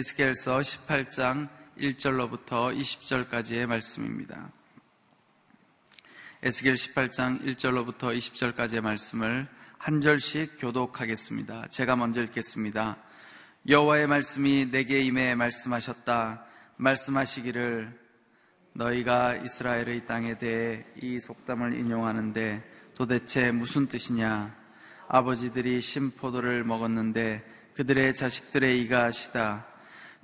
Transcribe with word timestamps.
에스겔서 0.00 0.60
18장 0.60 1.50
1절로부터 1.78 2.74
20절까지의 2.74 3.66
말씀입니다. 3.66 4.50
에스겔 6.42 6.76
18장 6.76 7.44
1절로부터 7.44 8.16
20절까지의 8.16 8.80
말씀을 8.80 9.46
한 9.76 10.00
절씩 10.00 10.56
교독하겠습니다. 10.58 11.66
제가 11.66 11.96
먼저 11.96 12.22
읽겠습니다. 12.22 12.96
여호와의 13.68 14.06
말씀이 14.06 14.70
내게 14.70 15.02
임해 15.02 15.34
말씀하셨다. 15.34 16.46
말씀하시기를 16.78 18.00
너희가 18.72 19.34
이스라엘의 19.36 20.06
땅에 20.06 20.38
대해 20.38 20.86
이 21.02 21.20
속담을 21.20 21.74
인용하는데 21.74 22.64
도대체 22.94 23.52
무슨 23.52 23.86
뜻이냐? 23.86 24.56
아버지들이 25.08 25.82
심포도를 25.82 26.64
먹었는데 26.64 27.44
그들의 27.74 28.16
자식들의 28.16 28.80
이가 28.80 29.04
하시다. 29.04 29.69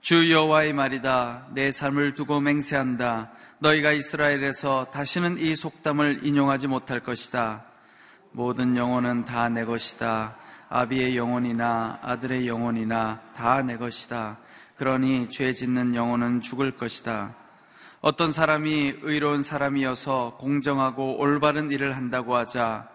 주 0.00 0.30
여호와의 0.30 0.72
말이다. 0.72 1.48
내 1.52 1.72
삶을 1.72 2.14
두고 2.14 2.40
맹세한다. 2.40 3.32
너희가 3.58 3.92
이스라엘에서 3.92 4.86
다시는 4.92 5.38
이 5.38 5.56
속담을 5.56 6.20
인용하지 6.22 6.68
못할 6.68 7.00
것이다. 7.00 7.64
모든 8.32 8.76
영혼은 8.76 9.22
다 9.22 9.48
내 9.48 9.64
것이다. 9.64 10.36
아비의 10.68 11.16
영혼이나 11.16 11.98
아들의 12.02 12.46
영혼이나 12.46 13.20
다 13.34 13.62
내 13.62 13.76
것이다. 13.76 14.38
그러니 14.76 15.30
죄 15.30 15.52
짓는 15.52 15.94
영혼은 15.94 16.40
죽을 16.42 16.76
것이다. 16.76 17.34
어떤 18.00 18.30
사람이 18.30 18.96
의로운 19.02 19.42
사람이어서 19.42 20.36
공정하고 20.38 21.18
올바른 21.18 21.72
일을 21.72 21.96
한다고 21.96 22.36
하자 22.36 22.88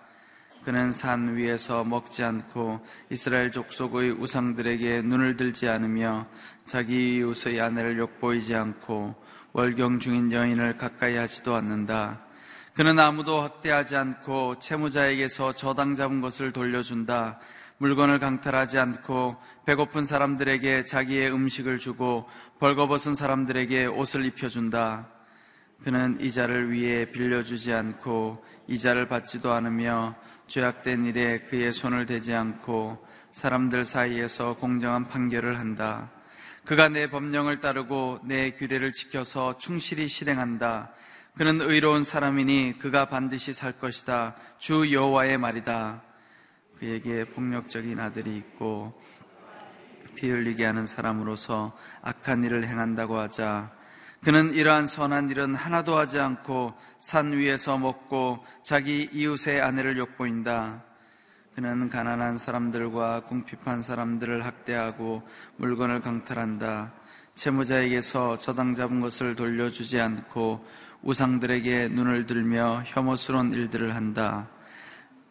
그는 0.63 0.91
산 0.91 1.35
위에서 1.35 1.83
먹지 1.83 2.23
않고 2.23 2.81
이스라엘 3.09 3.51
족속의 3.51 4.11
우상들에게 4.11 5.01
눈을 5.01 5.35
들지 5.35 5.67
않으며 5.67 6.27
자기 6.65 7.17
이웃의 7.17 7.59
아내를 7.59 7.97
욕보이지 7.97 8.55
않고 8.55 9.15
월경 9.53 9.99
중인 9.99 10.31
여인을 10.31 10.77
가까이 10.77 11.17
하지도 11.17 11.55
않는다. 11.55 12.21
그는 12.73 12.99
아무도 12.99 13.41
학대하지 13.41 13.95
않고 13.95 14.59
채무자에게서 14.59 15.53
저당 15.53 15.95
잡은 15.95 16.21
것을 16.21 16.51
돌려준다. 16.51 17.39
물건을 17.79 18.19
강탈하지 18.19 18.77
않고 18.77 19.37
배고픈 19.65 20.05
사람들에게 20.05 20.85
자기의 20.85 21.33
음식을 21.33 21.79
주고 21.79 22.29
벌거벗은 22.59 23.15
사람들에게 23.15 23.87
옷을 23.87 24.25
입혀준다. 24.25 25.07
그는 25.83 26.21
이자를 26.21 26.71
위해 26.71 27.05
빌려주지 27.11 27.73
않고 27.73 28.45
이자를 28.67 29.07
받지도 29.07 29.51
않으며 29.51 30.15
죄악된 30.51 31.05
일에 31.05 31.39
그의 31.43 31.71
손을 31.71 32.05
대지 32.05 32.33
않고 32.33 33.07
사람들 33.31 33.85
사이에서 33.85 34.57
공정한 34.57 35.05
판결을 35.05 35.57
한다. 35.57 36.11
그가 36.65 36.89
내 36.89 37.09
법령을 37.09 37.61
따르고 37.61 38.19
내 38.25 38.51
규례를 38.51 38.91
지켜서 38.91 39.57
충실히 39.59 40.09
실행한다. 40.09 40.91
그는 41.37 41.61
의로운 41.61 42.03
사람이니 42.03 42.79
그가 42.79 43.05
반드시 43.05 43.53
살 43.53 43.79
것이다. 43.79 44.35
주 44.57 44.91
여호와의 44.91 45.37
말이다. 45.37 46.03
그에게 46.79 47.23
폭력적인 47.23 47.97
아들이 48.01 48.35
있고 48.35 49.01
피 50.15 50.29
흘리게 50.29 50.65
하는 50.65 50.85
사람으로서 50.85 51.77
악한 52.01 52.43
일을 52.43 52.67
행한다고 52.67 53.17
하자 53.17 53.71
그는 54.23 54.53
이러한 54.53 54.85
선한 54.85 55.31
일은 55.31 55.55
하나도 55.55 55.97
하지 55.97 56.19
않고 56.19 56.75
산 56.99 57.33
위에서 57.33 57.79
먹고 57.79 58.45
자기 58.61 59.09
이웃의 59.11 59.61
아내를 59.61 59.97
욕보인다. 59.97 60.83
그는 61.55 61.89
가난한 61.89 62.37
사람들과 62.37 63.21
궁핍한 63.21 63.81
사람들을 63.81 64.45
학대하고 64.45 65.27
물건을 65.57 66.01
강탈한다. 66.01 66.93
채무자에게서 67.33 68.37
저당 68.37 68.75
잡은 68.75 69.01
것을 69.01 69.35
돌려주지 69.35 69.99
않고 69.99 70.67
우상들에게 71.01 71.89
눈을 71.89 72.27
들며 72.27 72.83
혐오스러운 72.85 73.55
일들을 73.55 73.95
한다. 73.95 74.49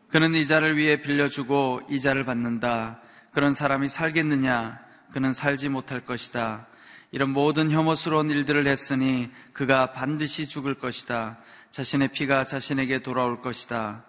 그는 0.09 0.35
이자를 0.35 0.77
위해 0.77 1.01
빌려주고 1.01 1.83
이자를 1.89 2.25
받는다. 2.25 3.01
그런 3.33 3.55
사람이 3.55 3.89
살겠느냐? 3.89 4.81
그는 5.13 5.33
살지 5.33 5.69
못할 5.69 6.01
것이다. 6.01 6.67
이런 7.13 7.31
모든 7.31 7.71
혐오스러운 7.71 8.31
일들을 8.31 8.67
했으니 8.67 9.31
그가 9.53 9.93
반드시 9.93 10.47
죽을 10.47 10.75
것이다. 10.75 11.39
자신의 11.71 12.09
피가 12.09 12.47
자신에게 12.47 13.01
돌아올 13.01 13.43
것이다. 13.43 14.05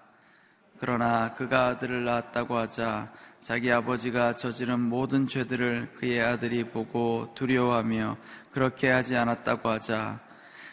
그러나 0.80 1.34
그가 1.34 1.68
아들을 1.68 2.04
낳았다고 2.06 2.58
하자 2.58 3.12
자기 3.42 3.72
아버지가 3.72 4.36
저지른 4.36 4.80
모든 4.80 5.28
죄들을 5.28 5.94
그의 5.96 6.22
아들이 6.22 6.64
보고 6.64 7.32
두려워하며 7.36 8.18
그렇게 8.52 8.90
하지 8.90 9.16
않았다고 9.16 9.70
하자 9.70 10.20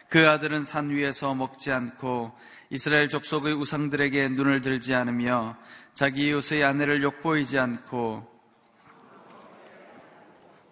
그 0.09 0.28
아들은 0.28 0.65
산 0.65 0.91
위에서 0.91 1.34
먹지 1.34 1.72
않고 1.72 2.33
이스라엘 2.71 3.09
족속의 3.09 3.55
우상들에게 3.55 4.28
눈을 4.31 4.61
들지 4.61 4.94
않으며 4.94 5.56
자기 5.94 6.28
이웃의 6.28 6.65
아내를 6.65 7.03
욕보이지 7.03 7.59
않고 7.59 8.38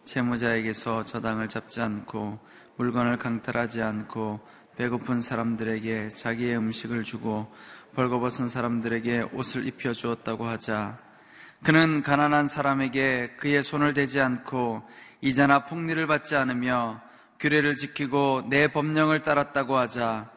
채무자에게서 0.06 1.04
저당을 1.04 1.48
잡지 1.48 1.82
않고 1.82 2.38
물건을 2.76 3.18
강탈하지 3.18 3.82
않고 3.82 4.40
배고픈 4.76 5.20
사람들에게 5.20 6.08
자기의 6.10 6.56
음식을 6.56 7.02
주고 7.02 7.52
벌거벗은 7.94 8.48
사람들에게 8.48 9.28
옷을 9.32 9.66
입혀 9.66 9.92
주었다고 9.92 10.44
하자 10.46 10.98
그는 11.64 12.02
가난한 12.02 12.48
사람에게 12.48 13.34
그의 13.38 13.62
손을 13.62 13.94
대지 13.94 14.20
않고 14.20 14.82
이자나 15.20 15.64
폭리를 15.64 16.06
받지 16.06 16.36
않으며 16.36 17.00
규례를 17.40 17.76
지키고 17.76 18.44
내 18.48 18.68
법령을 18.68 19.22
따랐다고 19.22 19.76
하자 19.76 20.30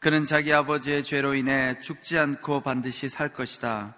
그는 0.00 0.24
자기 0.24 0.52
아버지의 0.52 1.02
죄로 1.02 1.34
인해 1.34 1.80
죽지 1.80 2.18
않고 2.18 2.60
반드시 2.60 3.08
살 3.08 3.30
것이다. 3.30 3.94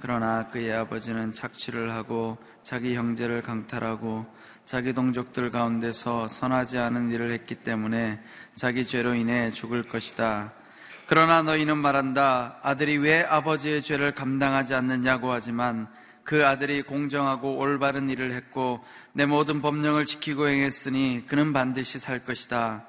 그러나 0.00 0.48
그의 0.48 0.72
아버지는 0.72 1.32
착취를 1.32 1.92
하고 1.92 2.36
자기 2.62 2.94
형제를 2.94 3.42
강탈하고 3.42 4.26
자기 4.64 4.92
동족들 4.92 5.50
가운데서 5.50 6.28
선하지 6.28 6.78
않은 6.78 7.10
일을 7.12 7.30
했기 7.30 7.54
때문에 7.54 8.20
자기 8.54 8.84
죄로 8.84 9.14
인해 9.14 9.50
죽을 9.50 9.84
것이다. 9.88 10.52
그러나 11.06 11.42
너희는 11.42 11.78
말한다. 11.78 12.58
아들이 12.62 12.98
왜 12.98 13.22
아버지의 13.22 13.80
죄를 13.80 14.12
감당하지 14.12 14.74
않느냐고 14.74 15.30
하지만 15.30 15.86
그 16.24 16.44
아들이 16.44 16.82
공정하고 16.82 17.56
올바른 17.56 18.10
일을 18.10 18.32
했고 18.32 18.84
내 19.12 19.24
모든 19.24 19.62
법령을 19.62 20.04
지키고 20.04 20.48
행했으니 20.48 21.24
그는 21.28 21.52
반드시 21.52 22.00
살 22.00 22.24
것이다. 22.24 22.84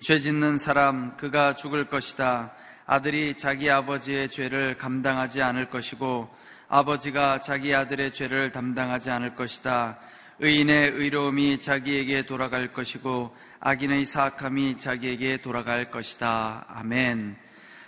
죄 0.00 0.18
짓는 0.18 0.58
사람 0.58 1.16
그가 1.16 1.54
죽을 1.54 1.86
것이다. 1.86 2.52
아들이 2.84 3.36
자기 3.36 3.70
아버지의 3.70 4.28
죄를 4.28 4.76
감당하지 4.76 5.40
않을 5.40 5.70
것이고 5.70 6.41
아버지가 6.74 7.42
자기 7.42 7.74
아들의 7.74 8.14
죄를 8.14 8.50
담당하지 8.50 9.10
않을 9.10 9.34
것이다. 9.34 9.98
의인의 10.38 10.92
의로움이 10.92 11.60
자기에게 11.60 12.22
돌아갈 12.22 12.72
것이고 12.72 13.36
악인의 13.60 14.06
사악함이 14.06 14.78
자기에게 14.78 15.42
돌아갈 15.42 15.90
것이다. 15.90 16.64
아멘. 16.68 17.36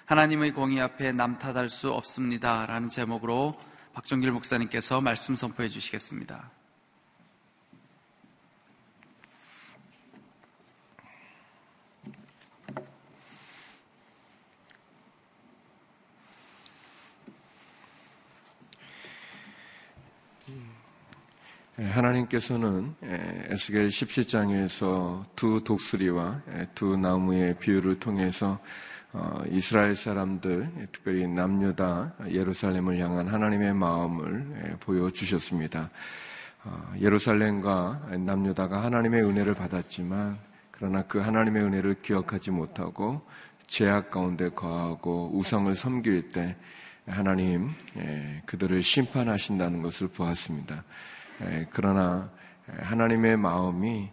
하나님의 0.04 0.52
공의 0.52 0.82
앞에 0.82 1.12
남탓할 1.12 1.70
수 1.70 1.94
없습니다. 1.94 2.66
라는 2.66 2.90
제목으로 2.90 3.58
박종길 3.94 4.30
목사님께서 4.32 5.00
말씀 5.00 5.34
선포해 5.34 5.70
주시겠습니다. 5.70 6.50
하나님께서는 21.76 22.94
예, 23.04 23.46
에스겔 23.50 23.88
17장에서 23.88 25.24
두 25.34 25.64
독수리와 25.64 26.42
예, 26.56 26.66
두 26.74 26.96
나무의 26.96 27.58
비유를 27.58 27.98
통해서 27.98 28.60
어, 29.12 29.42
이스라엘 29.48 29.94
사람들, 29.96 30.88
특별히 30.92 31.26
남유다 31.26 32.14
예루살렘을 32.30 32.98
향한 32.98 33.28
하나님의 33.28 33.74
마음을 33.74 34.76
보여주셨습니다. 34.80 35.90
어, 36.64 36.94
예루살렘과 37.00 38.08
남유다가 38.18 38.82
하나님의 38.82 39.24
은혜를 39.24 39.54
받았지만 39.54 40.38
그러나 40.70 41.02
그 41.02 41.18
하나님의 41.18 41.62
은혜를 41.62 42.02
기억하지 42.02 42.50
못하고 42.50 43.22
죄악 43.66 44.10
가운데 44.10 44.48
거하고 44.48 45.30
우상을 45.34 45.74
섬길 45.74 46.32
때 46.32 46.56
하나님 47.06 47.70
그들을 48.46 48.82
심판하신다는 48.82 49.82
것을 49.82 50.08
보았습니다. 50.08 50.82
그러나 51.70 52.30
하나님의 52.66 53.36
마음이 53.36 54.10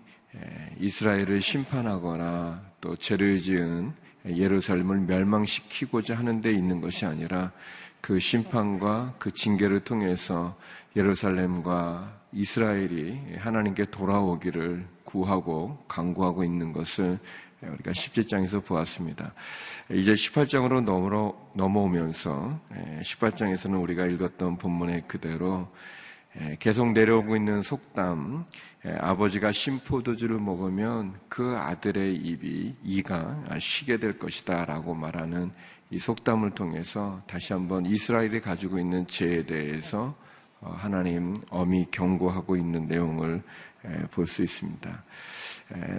이스라엘을 0.79 1.41
심판하거나 1.41 2.61
또 2.81 2.95
죄를 2.95 3.37
지은 3.39 3.93
예루살렘을 4.25 4.99
멸망시키고자 5.01 6.15
하는 6.15 6.41
데 6.41 6.51
있는 6.51 6.81
것이 6.81 7.05
아니라 7.05 7.51
그 8.01 8.19
심판과 8.19 9.15
그 9.19 9.31
징계를 9.31 9.81
통해서 9.81 10.57
예루살렘과 10.95 12.19
이스라엘이 12.33 13.35
하나님께 13.37 13.85
돌아오기를 13.85 14.85
구하고 15.03 15.83
강구하고 15.87 16.43
있는 16.43 16.71
것을 16.73 17.19
우리가 17.61 17.91
17장에서 17.91 18.65
보았습니다. 18.65 19.33
이제 19.91 20.13
18장으로 20.13 20.83
넘어, 20.83 21.33
넘어오면서 21.53 22.59
18장에서는 23.01 23.73
예, 23.73 23.77
우리가 23.77 24.05
읽었던 24.07 24.57
본문의 24.57 25.03
그대로 25.07 25.67
예, 25.67 26.00
계속 26.59 26.93
내려오고 26.93 27.35
있는 27.35 27.61
속담, 27.61 28.45
예, 28.85 28.91
아버지가 28.99 29.51
심포도주를 29.51 30.39
먹으면 30.39 31.19
그 31.27 31.55
아들의 31.57 32.15
입이 32.15 32.75
이가 32.83 33.43
쉬게 33.59 33.97
될 33.97 34.17
것이다 34.17 34.65
라고 34.65 34.95
말하는 34.95 35.51
이 35.89 35.99
속담을 35.99 36.51
통해서 36.51 37.21
다시 37.27 37.53
한번 37.53 37.85
이스라엘이 37.85 38.39
가지고 38.39 38.79
있는 38.79 39.05
죄에 39.07 39.45
대해서 39.45 40.15
어, 40.61 40.73
하나님 40.77 41.35
엄히 41.49 41.85
경고하고 41.91 42.55
있는 42.55 42.87
내용을 42.87 43.43
볼 44.11 44.27
수 44.27 44.43
있습니다. 44.43 45.03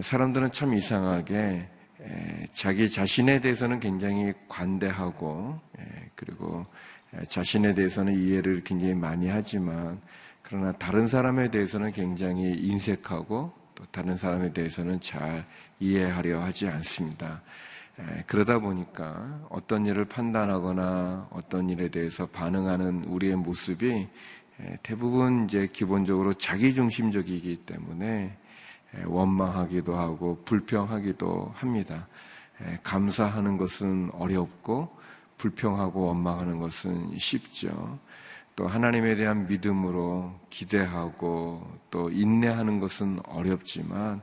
사람들은 0.03 0.53
참 0.53 0.73
이상하게 0.73 1.69
자기 2.53 2.89
자신에 2.89 3.41
대해서는 3.41 3.81
굉장히 3.81 4.33
관대하고 4.49 5.61
그리고 6.15 6.65
자신에 7.29 7.75
대해서는 7.75 8.15
이해를 8.15 8.63
굉장히 8.63 8.95
많이 8.95 9.29
하지만 9.29 10.01
그러나 10.53 10.71
다른 10.73 11.09
사람에 11.09 11.51
대해서는 11.51 11.93
굉장히 11.93 12.53
인색하고 12.53 13.51
또 13.75 13.85
다른 13.91 14.19
사람에 14.19 14.53
대해서는 14.53 15.01
잘 15.01 15.47
이해하려 15.81 16.43
하지 16.43 16.69
않습니다. 16.69 17.41
그러다 18.27 18.59
보니까 18.59 19.41
어떤 19.49 19.87
일을 19.87 20.05
판단하거나 20.05 21.29
어떤 21.31 21.71
일에 21.71 21.89
대해서 21.89 22.27
반응하는 22.27 23.05
우리의 23.05 23.37
모습이 23.37 24.09
대부분 24.83 25.45
이제 25.45 25.71
기본적으로 25.73 26.35
자기중심적이기 26.35 27.63
때문에 27.65 28.37
원망하기도 29.07 29.97
하고 29.97 30.43
불평하기도 30.45 31.53
합니다. 31.55 32.07
감사하는 32.83 33.57
것은 33.57 34.11
어렵고 34.13 34.95
불평하고 35.39 36.09
원망하는 36.09 36.59
것은 36.59 37.17
쉽죠. 37.17 37.99
또 38.55 38.67
하나님에 38.67 39.17
대한 39.17 39.47
믿음으로 39.47 40.39
기대하고 40.51 41.67
또 41.91 42.11
인내하는 42.11 42.81
것은 42.81 43.19
어렵지만 43.27 44.21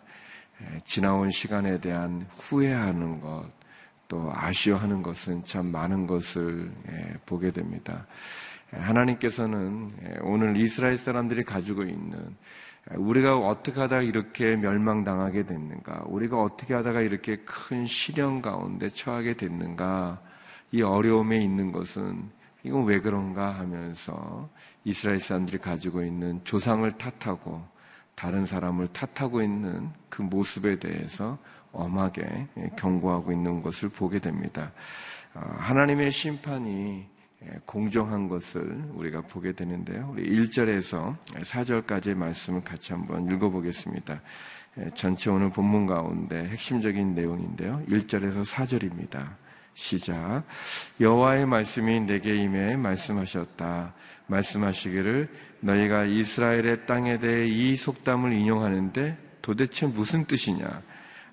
지나온 0.85 1.31
시간에 1.31 1.79
대한 1.79 2.27
후회하는 2.37 3.21
것, 3.21 3.49
또 4.07 4.31
아쉬워하는 4.33 5.01
것은 5.01 5.43
참 5.45 5.67
많은 5.67 6.05
것을 6.05 6.71
보게 7.25 7.51
됩니다. 7.51 8.05
하나님께서는 8.71 9.91
오늘 10.21 10.57
이스라엘 10.57 10.97
사람들이 10.97 11.43
가지고 11.43 11.83
있는 11.83 12.35
우리가 12.95 13.37
어떻게 13.37 13.79
하다가 13.79 14.01
이렇게 14.01 14.55
멸망당하게 14.55 15.45
됐는가? 15.45 16.03
우리가 16.05 16.41
어떻게 16.41 16.73
하다가 16.73 17.01
이렇게 17.01 17.37
큰 17.45 17.85
시련 17.87 18.41
가운데 18.41 18.89
처하게 18.89 19.35
됐는가? 19.35 20.21
이 20.71 20.81
어려움에 20.81 21.39
있는 21.39 21.71
것은 21.71 22.29
이건 22.63 22.85
왜 22.85 23.00
그런가 23.00 23.51
하면서 23.51 24.50
이스라엘 24.83 25.19
사람들이 25.19 25.59
가지고 25.59 26.03
있는 26.03 26.44
조상을 26.44 26.89
탓하고 26.97 27.63
다른 28.15 28.45
사람을 28.45 28.89
탓하고 28.89 29.41
있는 29.41 29.89
그 30.09 30.21
모습에 30.21 30.77
대해서 30.77 31.38
엄하게 31.71 32.47
경고하고 32.77 33.31
있는 33.31 33.61
것을 33.61 33.89
보게 33.89 34.19
됩니다. 34.19 34.71
아, 35.33 35.39
하나님의 35.57 36.11
심판이 36.11 37.06
공정한 37.65 38.27
것을 38.27 38.83
우리가 38.94 39.21
보게 39.21 39.53
되는데요. 39.53 40.09
우리 40.12 40.29
1절에서 40.29 41.15
4절까지의 41.27 42.15
말씀을 42.15 42.63
같이 42.63 42.91
한번 42.91 43.31
읽어보겠습니다. 43.31 44.21
전체 44.94 45.29
오늘 45.29 45.50
본문 45.50 45.85
가운데 45.85 46.47
핵심적인 46.50 47.15
내용인데요. 47.15 47.81
1절에서 47.88 48.45
4절입니다. 48.45 49.35
시작. 49.79 50.43
여호와의 50.99 51.45
말씀이 51.45 52.01
내게 52.01 52.35
임해 52.35 52.75
말씀하셨다. 52.75 53.93
말씀하시기를 54.27 55.29
너희가 55.61 56.03
이스라엘의 56.03 56.85
땅에 56.85 57.17
대해 57.17 57.47
이 57.47 57.77
속담을 57.77 58.33
인용하는데 58.33 59.17
도대체 59.41 59.87
무슨 59.87 60.25
뜻이냐? 60.25 60.81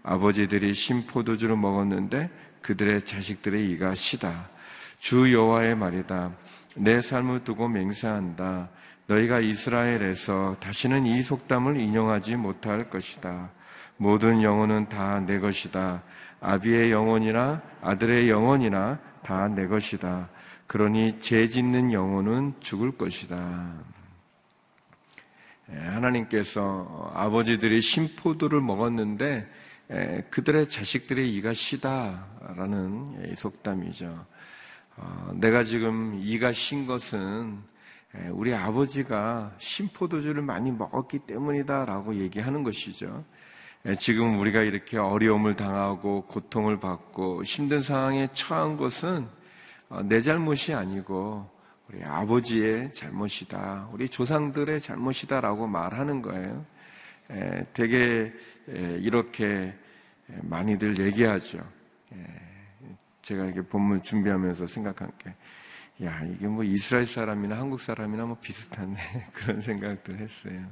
아버지들이 0.05 0.75
심포도주를 0.75 1.57
먹었는데 1.57 2.31
그들의 2.63 3.05
자식들의 3.05 3.69
이가 3.73 3.97
시다. 3.97 4.49
주 5.01 5.33
여호와의 5.33 5.75
말이다. 5.75 6.31
내 6.77 7.01
삶을 7.01 7.43
두고 7.43 7.67
맹세한다. 7.67 8.69
너희가 9.09 9.41
이스라엘에서 9.41 10.57
다시는 10.61 11.05
이 11.05 11.21
속담을 11.21 11.79
인용하지 11.81 12.37
못할 12.37 12.89
것이다. 12.89 13.51
모든 13.97 14.43
영혼은 14.43 14.89
다 14.89 15.19
내 15.19 15.41
것이다. 15.41 16.03
아비의 16.41 16.93
영혼이나 16.93 17.63
아들의 17.83 18.29
영혼이나 18.31 18.99
다 19.23 19.49
내 19.49 19.67
것이다. 19.67 20.29
그러니 20.67 21.21
죄 21.21 21.49
짓는 21.49 21.93
영혼은 21.93 22.55
죽을 22.61 22.97
것이다. 22.97 23.75
예, 25.73 25.77
하나님께서 25.79 27.11
아버지들이 27.15 27.81
심포도를 27.81 28.61
먹었는데 28.61 29.51
예, 29.91 30.27
그들의 30.31 30.69
자식들의 30.69 31.33
이가 31.35 31.53
시다라는 31.53 33.35
속담이죠. 33.37 34.27
어, 34.97 35.31
내가 35.35 35.65
지금 35.65 36.19
이가 36.21 36.53
신 36.53 36.87
것은 36.87 37.59
예, 38.17 38.29
우리 38.29 38.55
아버지가 38.55 39.55
심포도주를 39.59 40.43
많이 40.43 40.71
먹었기 40.71 41.21
때문이다라고 41.21 42.15
얘기하는 42.17 42.63
것이죠. 42.63 43.25
예, 43.87 43.95
지금 43.95 44.39
우리가 44.41 44.63
이렇게 44.63 44.99
어려움을 44.99 45.55
당하고 45.55 46.23
고통을 46.23 46.81
받고 46.81 47.45
힘든 47.45 47.81
상황에 47.81 48.29
처한 48.33 48.77
것은 48.77 49.29
어, 49.89 50.03
내 50.03 50.21
잘못이 50.21 50.75
아니고 50.75 51.49
우리 51.89 52.03
아버지의 52.03 52.93
잘못이다. 52.93 53.91
우리 53.93 54.09
조상들의 54.09 54.81
잘못이다라고 54.81 55.69
말하는 55.69 56.21
거예요. 56.21 56.67
예, 57.31 57.65
되게 57.75 58.33
예, 58.71 58.99
이렇게 59.01 59.73
많이들 60.43 60.99
얘기하죠. 60.99 61.59
제가 63.23 63.45
이게 63.47 63.61
본문 63.61 64.03
준비하면서 64.03 64.67
생각한 64.69 65.11
게, 65.19 65.35
야, 66.05 66.23
이게 66.25 66.47
뭐 66.47 66.63
이스라엘 66.63 67.07
사람이나 67.07 67.57
한국 67.57 67.81
사람이나 67.81 68.25
뭐 68.25 68.37
비슷하네. 68.41 68.97
그런 69.33 69.61
생각들 69.61 70.19
했어요. 70.19 70.65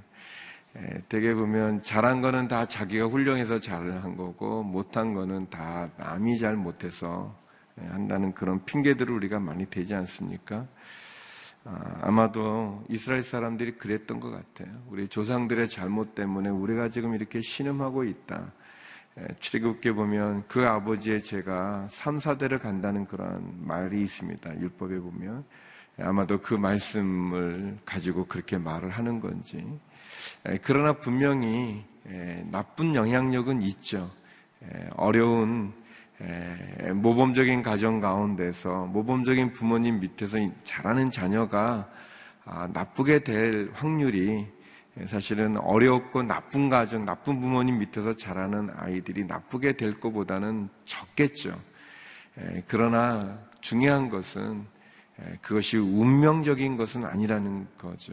예, 0.76 1.02
되게 1.08 1.34
보면 1.34 1.82
잘한 1.82 2.20
거는 2.20 2.48
다 2.48 2.66
자기가 2.66 3.06
훌륭해서 3.06 3.60
잘한 3.60 4.16
거고 4.16 4.62
못한 4.62 5.12
거는 5.12 5.48
다 5.48 5.88
남이 5.96 6.38
잘 6.38 6.56
못해서 6.56 7.36
예, 7.80 7.86
한다는 7.86 8.32
그런 8.32 8.64
핑계들을 8.64 9.14
우리가 9.14 9.38
많이 9.38 9.66
되지 9.66 9.94
않습니까? 9.94 10.66
아, 11.64 12.10
마도 12.10 12.84
이스라엘 12.88 13.22
사람들이 13.22 13.78
그랬던 13.78 14.20
것 14.20 14.30
같아요. 14.30 14.70
우리 14.88 15.08
조상들의 15.08 15.68
잘못 15.68 16.14
때문에 16.14 16.50
우리가 16.50 16.90
지금 16.90 17.14
이렇게 17.14 17.40
신음하고 17.40 18.04
있다. 18.04 18.52
예, 19.20 19.28
출애굽기에 19.38 19.92
보면 19.92 20.44
그 20.48 20.66
아버지의 20.66 21.22
죄가 21.22 21.86
3, 21.88 22.18
4대를 22.18 22.60
간다는 22.60 23.06
그런 23.06 23.64
말이 23.64 24.02
있습니다. 24.02 24.60
율법에 24.60 24.98
보면 24.98 25.44
아마도 25.98 26.40
그 26.40 26.54
말씀을 26.54 27.78
가지고 27.86 28.26
그렇게 28.26 28.58
말을 28.58 28.90
하는 28.90 29.20
건지 29.20 29.64
그러나 30.62 30.92
분명히 30.92 31.84
나쁜 32.50 32.94
영향력은 32.94 33.62
있죠. 33.62 34.10
어려운 34.96 35.72
모범적인 36.94 37.62
가정 37.62 38.00
가운데서 38.00 38.86
모범적인 38.86 39.52
부모님 39.52 40.00
밑에서 40.00 40.38
자라는 40.64 41.10
자녀가 41.10 41.88
아, 42.46 42.68
나쁘게 42.72 43.24
될 43.24 43.70
확률이 43.72 44.46
사실은 45.06 45.56
어렵고 45.56 46.22
나쁜 46.22 46.68
가정, 46.68 47.04
나쁜 47.04 47.40
부모님 47.40 47.78
밑에서 47.78 48.14
자라는 48.14 48.70
아이들이 48.76 49.24
나쁘게 49.24 49.72
될 49.72 49.98
것보다는 49.98 50.68
적겠죠. 50.84 51.58
그러나 52.68 53.38
중요한 53.60 54.08
것은 54.08 54.66
그것이 55.40 55.78
운명적인 55.78 56.76
것은 56.76 57.04
아니라는 57.04 57.66
거죠. 57.76 58.12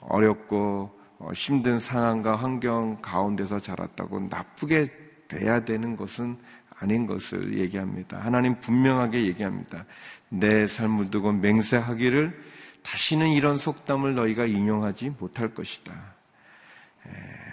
어렵고 0.00 0.98
어, 1.18 1.30
힘든 1.34 1.78
상황과 1.78 2.36
환경 2.36 2.98
가운데서 3.00 3.60
자랐다고 3.60 4.20
나쁘게 4.20 4.88
돼야 5.28 5.64
되는 5.64 5.96
것은 5.96 6.36
아닌 6.78 7.06
것을 7.06 7.58
얘기합니다. 7.58 8.18
하나님 8.18 8.58
분명하게 8.60 9.24
얘기합니다. 9.26 9.84
내 10.28 10.66
삶을 10.66 11.10
두고 11.10 11.32
맹세하기를 11.32 12.42
다시는 12.82 13.28
이런 13.30 13.56
속담을 13.56 14.14
너희가 14.16 14.46
인용하지 14.46 15.14
못할 15.18 15.54
것이다. 15.54 15.92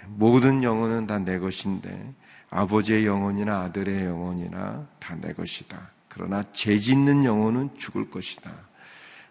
모든 0.08 0.62
영혼은 0.64 1.06
다 1.06 1.18
내 1.18 1.38
것인데 1.38 2.12
아버지의 2.50 3.06
영혼이나 3.06 3.60
아들의 3.60 4.04
영혼이나 4.06 4.88
다 4.98 5.14
내 5.14 5.32
것이다. 5.32 5.78
그러나 6.08 6.42
죄 6.52 6.76
짓는 6.78 7.24
영혼은 7.24 7.70
죽을 7.78 8.10
것이다. 8.10 8.50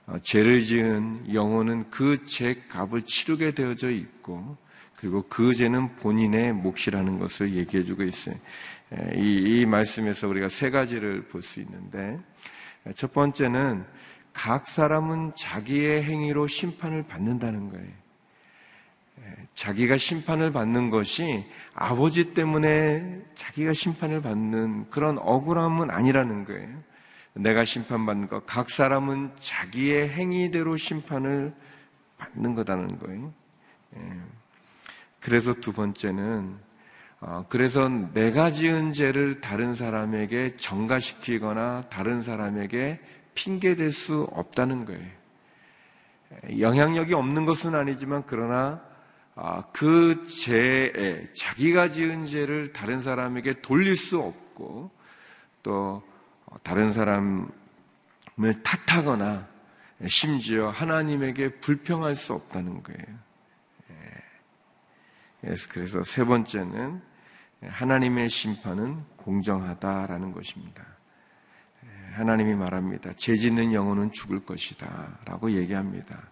어, 0.09 0.17
죄를 0.23 0.61
지은 0.63 1.33
영혼은 1.33 1.89
그 1.89 2.25
죄 2.25 2.55
값을 2.67 3.03
치르게 3.03 3.51
되어져 3.51 3.91
있고 3.91 4.57
그리고 4.95 5.23
그 5.29 5.53
죄는 5.53 5.95
본인의 5.97 6.53
몫이라는 6.53 7.19
것을 7.19 7.53
얘기해 7.53 7.83
주고 7.83 8.03
있어요. 8.03 8.35
이, 9.15 9.61
이 9.61 9.65
말씀에서 9.65 10.27
우리가 10.27 10.49
세 10.49 10.69
가지를 10.69 11.27
볼 11.27 11.41
수 11.43 11.59
있는데 11.61 12.19
첫 12.95 13.13
번째는 13.13 13.85
각 14.33 14.67
사람은 14.67 15.33
자기의 15.37 16.03
행위로 16.03 16.47
심판을 16.47 17.03
받는다는 17.03 17.69
거예요. 17.69 17.99
자기가 19.53 19.97
심판을 19.97 20.51
받는 20.51 20.89
것이 20.89 21.45
아버지 21.73 22.33
때문에 22.33 23.21
자기가 23.35 23.73
심판을 23.73 24.21
받는 24.21 24.89
그런 24.89 25.17
억울함은 25.19 25.91
아니라는 25.91 26.45
거예요. 26.45 26.88
내가 27.33 27.63
심판받는 27.63 28.27
것, 28.27 28.45
각 28.45 28.69
사람은 28.69 29.31
자기의 29.39 30.09
행위대로 30.09 30.75
심판을 30.75 31.53
받는 32.17 32.55
거다는 32.55 32.99
거예요. 32.99 33.33
그래서 35.19 35.53
두 35.53 35.73
번째는 35.73 36.57
어, 37.21 37.45
그래서 37.49 37.89
내가 37.89 38.49
지은 38.49 38.93
죄를 38.93 39.41
다른 39.41 39.75
사람에게 39.75 40.55
전가시키거나 40.55 41.89
다른 41.89 42.21
사람에게 42.23 42.99
핑계댈 43.33 43.91
수 43.91 44.27
없다는 44.31 44.85
거예요. 44.85 45.19
영향력이 46.59 47.13
없는 47.13 47.45
것은 47.45 47.75
아니지만 47.75 48.23
그러나 48.25 48.81
아, 49.35 49.63
그 49.73 50.27
죄에 50.27 51.27
자기가 51.33 51.89
지은 51.89 52.25
죄를 52.25 52.71
다른 52.71 53.01
사람에게 53.01 53.61
돌릴 53.61 53.95
수 53.97 54.19
없고 54.19 54.91
또 55.63 56.03
다른 56.63 56.93
사람을 56.93 57.47
탓하거나 58.63 59.47
심지어 60.07 60.69
하나님에게 60.69 61.59
불평할 61.59 62.15
수 62.15 62.33
없다는 62.33 62.83
거예요. 62.83 63.19
예. 65.45 65.53
그래서 65.69 66.03
세 66.03 66.23
번째는 66.23 67.01
하나님의 67.61 68.29
심판은 68.29 69.03
공정하다라는 69.17 70.31
것입니다. 70.31 70.85
하나님이 72.13 72.55
말합니다. 72.55 73.13
죄 73.13 73.35
짓는 73.35 73.73
영혼은 73.73 74.11
죽을 74.11 74.45
것이다. 74.45 75.19
라고 75.25 75.51
얘기합니다. 75.51 76.29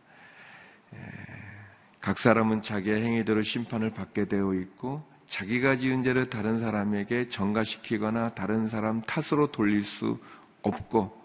각 1.99 2.19
사람은 2.19 2.61
자기의 2.61 3.01
행위대로 3.03 3.41
심판을 3.41 3.91
받게 3.91 4.25
되어 4.25 4.53
있고 4.53 5.05
자기가 5.27 5.75
지은 5.75 6.03
죄를 6.03 6.29
다른 6.29 6.59
사람에게 6.59 7.29
전가시키거나 7.29 8.33
다른 8.33 8.69
사람 8.69 9.01
탓으로 9.01 9.47
돌릴 9.47 9.83
수 9.83 10.17
없고 10.61 11.15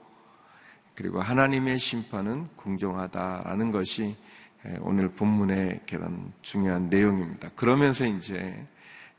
그리고 0.94 1.20
하나님의 1.20 1.78
심판은 1.78 2.48
공정하다라는 2.56 3.70
것이 3.70 4.16
오늘 4.80 5.08
본문의 5.08 5.80
그런 5.88 6.32
중요한 6.42 6.88
내용입니다. 6.88 7.48
그러면서 7.56 8.04
이제 8.06 8.66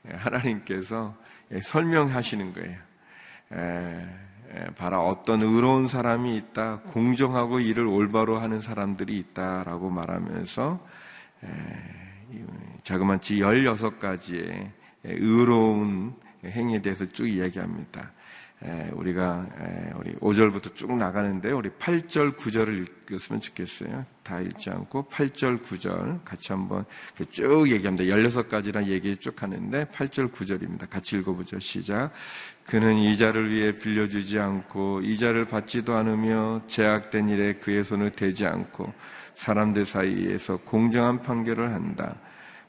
하나님께서 0.08 1.16
설명하시는 1.64 2.54
거예요. 2.54 2.78
바라 4.76 5.00
어떤 5.00 5.42
의로운 5.42 5.88
사람이 5.88 6.38
있다, 6.38 6.82
공정하고 6.88 7.60
일을 7.60 7.88
올바로 7.88 8.40
하는 8.40 8.62
사람들이 8.62 9.18
있다라고 9.18 9.90
말하면서 9.90 10.88
자그마치 12.84 13.38
16가지의 13.38 14.72
의로운 15.04 16.14
행위에 16.46 16.82
대해서 16.82 17.06
쭉 17.10 17.28
이야기합니다. 17.28 18.12
우리가 18.94 19.46
우리 19.98 20.14
5절부터 20.16 20.74
쭉 20.74 20.96
나가는데 20.96 21.52
우리 21.52 21.70
8절 21.70 22.38
9절을 22.38 22.88
읽었으면 23.10 23.42
좋겠어요. 23.42 24.06
다 24.24 24.40
읽지 24.40 24.70
않고 24.70 25.10
8절 25.12 25.62
9절 25.62 26.24
같이 26.24 26.54
한번 26.54 26.86
쭉 27.30 27.70
얘기합니다. 27.70 28.06
16가지나 28.06 28.86
얘기 28.86 29.18
쭉 29.18 29.42
하는데 29.44 29.84
8절 29.86 30.32
9절입니다. 30.32 30.90
같이 30.90 31.18
읽어보죠. 31.18 31.60
시작. 31.60 32.12
그는 32.66 32.96
이자를 32.96 33.52
위해 33.52 33.78
빌려주지 33.78 34.40
않고 34.40 35.02
이자를 35.02 35.44
받지도 35.44 35.98
않으며 35.98 36.62
제약된 36.68 37.28
일에 37.28 37.54
그의 37.56 37.84
손을 37.84 38.12
대지 38.12 38.46
않고 38.46 38.94
사람들 39.36 39.86
사이에서 39.86 40.58
공정한 40.58 41.22
판결을 41.22 41.74
한다. 41.74 42.16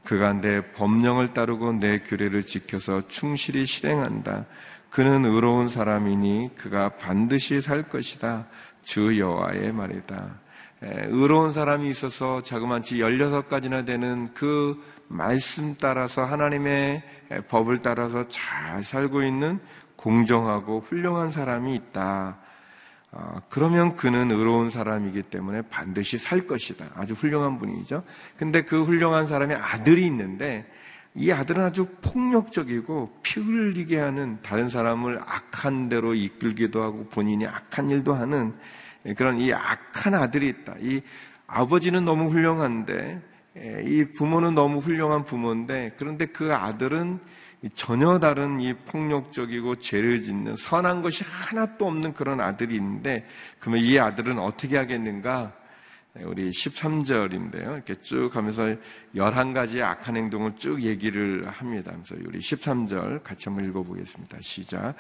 그가 0.05 0.35
내 0.35 0.73
법령을 0.73 1.33
따르고 1.33 1.73
내 1.75 2.01
규례를 2.01 2.45
지켜서 2.45 3.07
충실히 3.09 3.65
실행한다. 3.65 4.45
그는 4.91 5.25
의로운 5.25 5.69
사람이니 5.69 6.51
그가 6.57 6.91
반드시 6.91 7.61
살 7.61 7.89
것이다. 7.89 8.47
주 8.83 9.19
여호와의 9.19 9.73
말이다. 9.73 10.45
의로운 10.83 11.51
사람이 11.51 11.89
있어서 11.91 12.43
자그마치 12.43 12.99
16가지나 12.99 13.87
되는 13.87 14.33
그 14.35 14.81
말씀 15.09 15.75
따라서 15.81 16.25
하나님의 16.25 17.03
법을 17.49 17.79
따라서 17.79 18.29
잘 18.29 18.85
살고 18.85 19.23
있는 19.23 19.59
공정하고 19.97 20.81
훌륭한 20.81 21.31
사람이 21.31 21.75
있다. 21.75 22.39
어, 23.17 23.41
그러면 23.49 23.95
그는 23.95 24.33
의로운 24.33 24.71
사람이기 24.71 25.23
때문에 25.23 25.63
반드시 25.71 26.19
살 26.19 26.49
것이다. 26.49 26.87
아주 26.97 27.15
훌륭한 27.15 27.59
분이죠. 27.59 28.03
근데 28.37 28.63
그 28.63 28.83
훌륭한 28.83 29.29
사람의 29.29 29.57
아들이 29.57 30.05
있는데 30.07 30.69
이 31.15 31.31
아들은 31.31 31.63
아주 31.63 31.87
폭력적이고 32.03 33.21
피 33.23 33.41
흘리게 33.41 34.01
하는 34.01 34.39
다른 34.43 34.69
사람을 34.69 35.21
악한 35.25 35.89
대로 35.89 36.13
이끌기도 36.13 36.83
하고 36.83 37.05
본인이 37.05 37.47
악한 37.47 37.89
일도 37.91 38.15
하는 38.15 38.53
그런 39.17 39.39
이 39.39 39.53
악한 39.53 40.15
아들이 40.15 40.49
있다. 40.49 40.75
이 40.81 41.01
아버지는 41.47 42.05
너무 42.05 42.31
훌륭한데 42.31 43.23
이 43.85 44.07
부모는 44.17 44.57
너무 44.57 44.81
훌륭한 44.81 45.25
부모인데 45.25 45.95
그런데 45.99 46.27
그 46.27 46.53
아들은 46.53 47.21
전혀 47.75 48.19
다른 48.19 48.61
이 48.61 48.75
폭력적이고 48.75 49.77
죄를 49.77 50.23
짓는 50.23 50.57
선한 50.57 51.03
것이 51.03 51.25
하나도 51.27 51.87
없는 51.87 52.13
그런 52.13 52.41
아들이 52.41 52.77
있는데 52.77 53.27
그러면 53.59 53.81
이 53.83 53.99
아들은 53.99 54.39
어떻게 54.39 54.77
하겠는가? 54.77 55.53
네, 56.15 56.23
우리 56.25 56.51
13절인데요. 56.51 57.73
이렇게 57.73 57.95
쭉 57.97 58.31
하면서 58.37 58.65
11가지의 59.17 59.83
악한 59.83 60.17
행동을 60.17 60.55
쭉 60.57 60.81
얘기를 60.83 61.49
합니다. 61.49 61.93
그래서 61.93 62.23
우리 62.29 62.39
13절 62.39 63.25
같이 63.25 63.49
한번 63.49 63.69
읽어보겠습니다. 63.69 64.39
시작. 64.41 64.95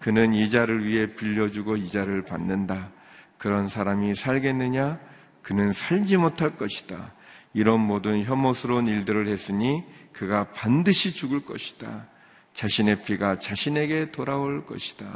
그는 0.00 0.34
이자를 0.34 0.84
위해 0.84 1.06
빌려주고 1.14 1.76
이자를 1.76 2.22
받는다. 2.22 2.90
그런 3.38 3.68
사람이 3.68 4.16
살겠느냐? 4.16 4.98
그는 5.42 5.72
살지 5.72 6.16
못할 6.16 6.56
것이다. 6.56 7.12
이런 7.56 7.80
모든 7.80 8.22
혐오스러운 8.22 8.86
일들을 8.86 9.28
했으니 9.28 9.82
그가 10.12 10.52
반드시 10.52 11.10
죽을 11.10 11.42
것이다. 11.42 12.06
자신의 12.52 13.02
피가 13.02 13.38
자신에게 13.38 14.10
돌아올 14.10 14.66
것이다. 14.66 15.06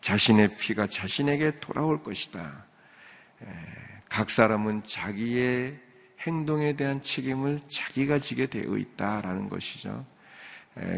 자신의 0.00 0.56
피가 0.58 0.86
자신에게 0.86 1.58
돌아올 1.58 2.04
것이다. 2.04 2.66
각 4.08 4.30
사람은 4.30 4.84
자기의 4.84 5.76
행동에 6.20 6.76
대한 6.76 7.02
책임을 7.02 7.62
자기가 7.68 8.20
지게 8.20 8.46
되어 8.46 8.76
있다라는 8.78 9.48
것이죠. 9.48 10.06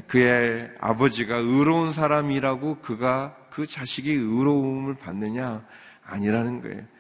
그의 0.07 0.71
아버지가 0.83 1.37
의로운 1.37 1.95
사람이라고 1.95 2.81
그가 2.81 3.39
그 3.49 3.67
자식이 3.67 4.11
의로움을 4.11 4.97
받느냐 4.97 5.67
아니라는 6.05 6.61
거예요. 6.61 6.94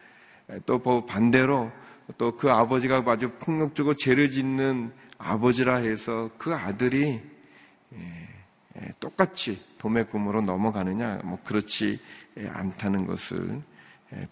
또 0.66 1.06
반대로 1.06 1.70
또 2.18 2.37
그 2.37 2.50
아버지가 2.50 3.02
아주 3.06 3.30
폭력적으로 3.38 3.96
죄를 3.96 4.30
짓는 4.30 4.92
아버지라 5.18 5.76
해서 5.76 6.30
그 6.37 6.54
아들이 6.54 7.23
똑같이 9.00 9.62
돔의 9.78 10.08
꿈으로 10.08 10.42
넘어가느냐? 10.42 11.20
뭐 11.25 11.38
그렇지 11.44 12.00
않다는 12.37 13.06
것을 13.06 13.62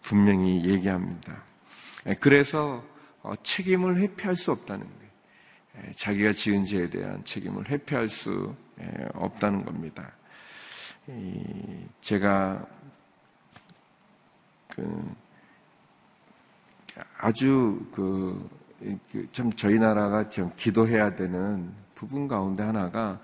분명히 0.03 0.65
얘기합니다. 0.65 1.45
그래서 2.21 2.85
어, 3.23 3.35
책임을 3.37 3.99
회피할 3.99 4.35
수 4.35 4.51
없다는 4.51 4.85
거예요. 4.85 5.93
자기가 5.95 6.33
지은 6.33 6.65
죄에 6.67 6.91
대한 6.91 7.25
책임을 7.25 7.69
회피할 7.69 8.09
수 8.09 8.55
없다는 9.15 9.65
겁니다. 9.65 10.11
제가 12.01 12.67
그 14.69 15.15
아주 17.19 17.81
그참 17.93 19.51
그 19.51 19.57
저희 19.57 19.79
나라가 19.79 20.29
좀 20.29 20.51
기도해야 20.57 21.15
되는 21.15 21.73
부분 21.95 22.27
가운데 22.27 22.65
하나가 22.65 23.21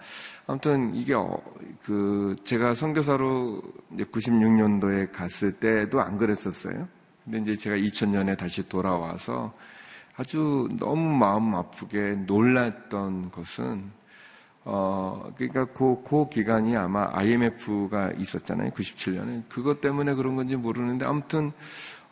아무튼 0.47 0.95
이게 0.95 1.15
어, 1.15 1.41
그 1.83 2.37
제가 2.45 2.75
선교사로 2.75 3.61
96년도에 3.97 5.13
갔을 5.13 5.53
때도 5.53 6.01
안 6.01 6.17
그랬었어요. 6.17 6.87
근데 7.25 7.41
이제 7.41 7.57
제가 7.57 7.77
2000년에 7.77 8.39
다시 8.39 8.69
돌아와서 8.69 9.53
아주 10.17 10.69
너무 10.79 11.17
마음 11.17 11.55
아프게 11.55 12.13
놀랐던 12.27 13.31
것은 13.31 13.99
어, 14.71 15.33
그러니까 15.37 15.65
그, 15.65 16.03
그 16.05 16.29
기간이 16.29 16.77
아마 16.77 17.09
IMF가 17.13 18.13
있었잖아요. 18.19 18.71
97년에. 18.71 19.49
그것 19.49 19.81
때문에 19.81 20.13
그런 20.13 20.37
건지 20.37 20.57
모르는데 20.57 21.07
아무튼, 21.07 21.53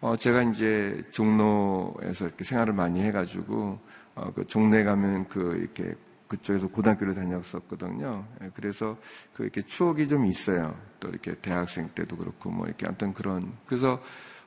어, 0.07 0.17
제가 0.17 0.41
이제 0.45 1.03
종로에서 1.11 2.27
이렇게 2.27 2.45
생활을 2.45 2.73
많이 2.73 3.03
해가지고, 3.03 3.77
어, 4.15 4.33
그 4.33 4.47
종로에 4.47 4.85
가면 4.85 5.27
그 5.27 5.57
이렇게 5.57 5.97
그쪽에서 6.29 6.69
고등학교를 6.69 7.13
다녔었거든요. 7.13 8.25
예, 8.41 8.51
그래서 8.55 8.97
그 9.35 9.43
이렇게 9.43 9.63
추억이 9.63 10.07
좀 10.07 10.25
있어요. 10.27 10.77
또 11.01 11.09
이렇게 11.09 11.35
대학생 11.43 11.89
때도 11.89 12.17
그렇고 12.17 12.53
뭐 12.53 12.69
이렇게 12.69 12.87
아무튼 12.87 13.13
그런. 13.13 13.53
그래서 13.67 14.01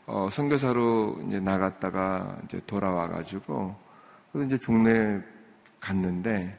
어, 0.05 0.29
선교사로 0.31 1.23
이제 1.27 1.41
나갔다가 1.41 2.39
이제 2.45 2.61
돌아와가지고, 2.65 3.75
그래서 4.31 4.47
이제 4.47 4.57
종로에 4.57 5.19
갔는데, 5.81 6.57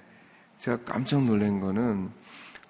제가 0.58 0.76
깜짝 0.84 1.24
놀란 1.24 1.58
거는 1.58 2.10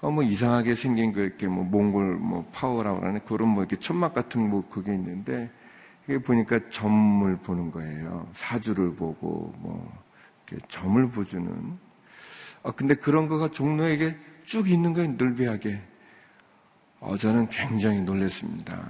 어, 0.00 0.12
뭐 0.12 0.22
이상하게 0.22 0.76
생긴 0.76 1.12
그 1.12 1.22
이렇게 1.22 1.48
뭐 1.48 1.64
몽골 1.64 2.18
뭐 2.18 2.48
파오라고 2.52 3.04
하는 3.04 3.18
그런 3.24 3.48
뭐 3.48 3.64
이렇게 3.64 3.80
천막 3.80 4.14
같은 4.14 4.48
뭐 4.48 4.62
그게 4.68 4.94
있는데 4.94 5.50
이게 6.04 6.18
보니까 6.18 6.58
점을 6.70 7.36
보는 7.36 7.70
거예요. 7.70 8.28
사주를 8.32 8.94
보고 8.94 9.52
뭐 9.58 10.00
점을 10.68 11.08
보주는. 11.10 11.78
아 12.62 12.72
근데 12.72 12.94
그런 12.94 13.28
거가 13.28 13.50
종로에게 13.50 14.16
쭉 14.44 14.68
있는 14.68 14.92
거예요. 14.92 15.12
늘비하게. 15.12 15.80
어, 17.00 17.16
저는 17.16 17.48
굉장히 17.48 18.02
놀랐습니다. 18.02 18.82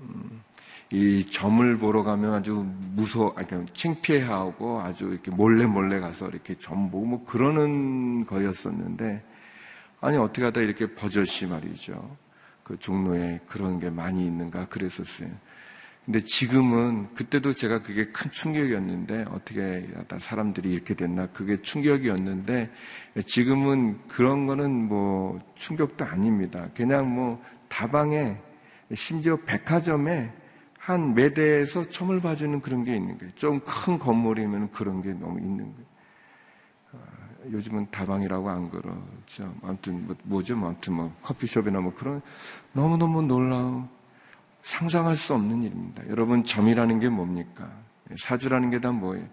음, 0.00 0.42
이 0.90 1.24
점을 1.30 1.78
보러 1.78 2.02
가면 2.02 2.34
아주 2.34 2.66
무서워, 2.94 3.32
아니, 3.36 3.46
창피해하고 3.72 4.80
아주 4.80 5.06
이렇게 5.06 5.30
몰래 5.30 5.64
몰래 5.66 6.00
가서 6.00 6.28
이렇게 6.28 6.54
점 6.56 6.90
보고 6.90 7.06
뭐 7.06 7.24
그러는 7.24 8.24
거였었는데, 8.26 9.22
아니, 10.00 10.16
어떻게 10.16 10.44
하다 10.44 10.62
이렇게 10.62 10.94
버젓이 10.94 11.46
말이죠. 11.46 12.16
그 12.64 12.76
종로에 12.78 13.40
그런 13.46 13.78
게 13.78 13.88
많이 13.88 14.26
있는가 14.26 14.66
그랬었어요. 14.66 15.28
근데 16.04 16.20
지금은 16.20 17.14
그때도 17.14 17.54
제가 17.54 17.82
그게 17.82 18.06
큰 18.06 18.30
충격이었는데 18.30 19.24
어떻게 19.30 19.88
사람들이 20.18 20.70
이렇게 20.72 20.94
됐나 20.94 21.26
그게 21.28 21.60
충격이었는데 21.62 22.70
지금은 23.26 24.06
그런 24.06 24.46
거는 24.46 24.70
뭐 24.88 25.40
충격도 25.54 26.04
아닙니다. 26.04 26.68
그냥 26.74 27.14
뭐 27.14 27.42
다방에 27.68 28.36
심지어 28.92 29.36
백화점에 29.46 30.30
한 30.78 31.14
매대에서 31.14 31.88
첨을 31.88 32.20
봐주는 32.20 32.60
그런 32.60 32.84
게 32.84 32.94
있는 32.94 33.16
거예요. 33.16 33.32
좀 33.36 33.60
큰 33.60 33.98
건물이면 33.98 34.70
그런 34.72 35.00
게 35.00 35.14
너무 35.14 35.38
있는 35.40 35.64
거예요. 35.64 35.86
어, 36.92 36.98
요즘은 37.50 37.90
다방이라고 37.90 38.50
안 38.50 38.68
그러죠. 38.68 39.54
아무튼 39.62 40.06
뭐, 40.24 40.42
죠 40.42 40.54
뭐, 40.54 40.68
아무튼 40.68 40.92
뭐 40.92 41.16
커피숍이나 41.22 41.80
뭐 41.80 41.94
그런 41.94 42.20
너무너무 42.74 43.22
놀라운 43.22 43.88
상상할 44.64 45.14
수 45.16 45.34
없는 45.34 45.62
일입니다. 45.62 46.02
여러분 46.08 46.42
점이라는 46.42 46.98
게 46.98 47.08
뭡니까? 47.08 47.70
사주라는 48.18 48.70
게 48.70 48.80
다 48.80 48.90
뭐예요? 48.92 49.26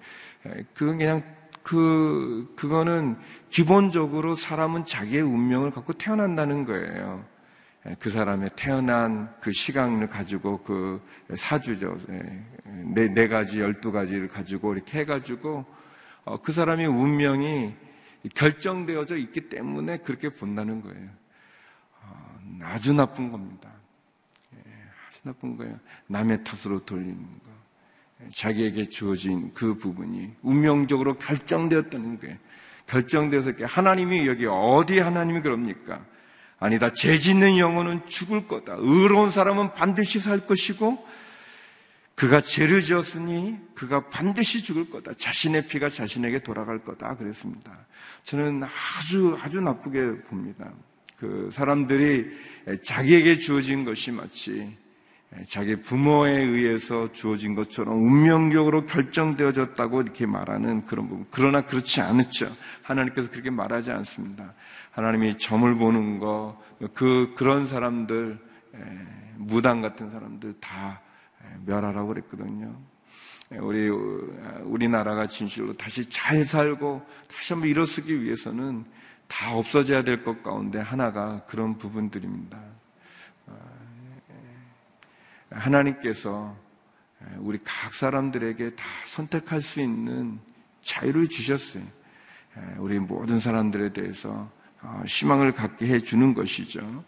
그건 0.73 0.97
그냥 0.97 1.23
그 1.63 2.51
그거는 2.57 3.17
기본적으로 3.49 4.35
사람은 4.35 4.85
자기의 4.85 5.21
운명을 5.21 5.71
갖고 5.71 5.93
태어난다는 5.93 6.65
거예요. 6.65 7.25
예, 7.87 7.95
그 7.99 8.09
사람의 8.09 8.51
태어난 8.55 9.33
그 9.39 9.51
시간을 9.51 10.09
가지고 10.09 10.61
그 10.63 11.01
사주죠. 11.35 11.97
예, 12.09 12.45
네, 12.65 13.07
네 13.07 13.27
가지, 13.27 13.59
열두 13.61 13.91
가지를 13.91 14.27
가지고 14.27 14.73
이렇게 14.73 14.99
해가지고 14.99 15.65
어, 16.25 16.41
그 16.41 16.51
사람의 16.51 16.87
운명이 16.87 17.73
결정되어져 18.35 19.15
있기 19.17 19.49
때문에 19.49 19.97
그렇게 19.99 20.29
본다는 20.29 20.81
거예요. 20.81 21.09
어, 22.03 22.39
아주 22.63 22.93
나쁜 22.93 23.31
겁니다. 23.31 23.69
나쁜 25.23 25.57
거예요. 25.57 25.79
남의 26.07 26.43
탓으로 26.43 26.85
돌리는 26.85 27.17
거. 27.17 27.51
자기에게 28.33 28.85
주어진 28.85 29.51
그 29.53 29.75
부분이 29.75 30.31
운명적으로 30.41 31.17
결정되었다는 31.17 32.19
거예요. 32.19 32.37
결정되어서 32.87 33.53
하나님이 33.63 34.27
여기 34.27 34.45
어디 34.45 34.99
하나님이 34.99 35.41
그럽니까? 35.41 36.05
아니다. 36.59 36.93
죄 36.93 37.17
짓는 37.17 37.57
영혼은 37.57 38.07
죽을 38.07 38.47
거다. 38.47 38.75
의로운 38.77 39.31
사람은 39.31 39.73
반드시 39.73 40.19
살 40.19 40.45
것이고 40.45 41.03
그가 42.15 42.39
죄를 42.39 42.81
지었으니 42.81 43.57
그가 43.73 44.09
반드시 44.09 44.63
죽을 44.63 44.89
거다. 44.89 45.13
자신의 45.17 45.67
피가 45.67 45.89
자신에게 45.89 46.43
돌아갈 46.43 46.83
거다. 46.83 47.15
그랬습니다. 47.15 47.87
저는 48.23 48.61
아주 48.63 49.35
아주 49.41 49.61
나쁘게 49.61 50.21
봅니다. 50.25 50.71
그 51.17 51.49
사람들이 51.51 52.27
자기에게 52.83 53.37
주어진 53.39 53.85
것이 53.85 54.11
마치 54.11 54.77
자기 55.47 55.77
부모에 55.77 56.31
의해서 56.31 57.11
주어진 57.13 57.55
것처럼 57.55 57.95
운명적으로 57.95 58.85
결정되어졌다고 58.85 60.01
이렇게 60.01 60.25
말하는 60.25 60.85
그런 60.85 61.07
부분. 61.07 61.25
그러나 61.31 61.61
그렇지 61.61 62.01
않았죠. 62.01 62.51
하나님께서 62.81 63.29
그렇게 63.29 63.49
말하지 63.49 63.91
않습니다. 63.91 64.53
하나님이 64.91 65.37
점을 65.37 65.73
보는 65.75 66.19
거, 66.19 66.61
그, 66.93 67.33
그런 67.37 67.65
사람들, 67.65 68.37
무당 69.37 69.81
같은 69.81 70.11
사람들 70.11 70.55
다 70.59 71.01
멸하라고 71.65 72.09
그랬거든요. 72.09 72.75
우리, 73.51 73.87
우리나라가 74.63 75.27
진실로 75.27 75.73
다시 75.77 76.09
잘 76.09 76.45
살고 76.45 77.05
다시 77.29 77.53
한번 77.53 77.69
일어서기 77.69 78.21
위해서는 78.23 78.83
다 79.27 79.55
없어져야 79.55 80.03
될 80.03 80.23
것 80.23 80.43
가운데 80.43 80.79
하나가 80.79 81.45
그런 81.45 81.77
부분들입니다. 81.77 82.80
하나님께서 85.51 86.55
우리 87.37 87.59
각 87.63 87.93
사람들에게 87.93 88.75
다 88.75 88.83
선택할 89.05 89.61
수 89.61 89.81
있는 89.81 90.39
자유를 90.81 91.27
주셨어요. 91.27 91.83
우리 92.77 92.99
모든 92.99 93.39
사람들에 93.39 93.93
대해서 93.93 94.49
어, 94.83 95.03
희망을 95.05 95.51
갖게 95.51 95.85
해 95.85 95.99
주는 95.99 96.33
것이죠. 96.33 97.03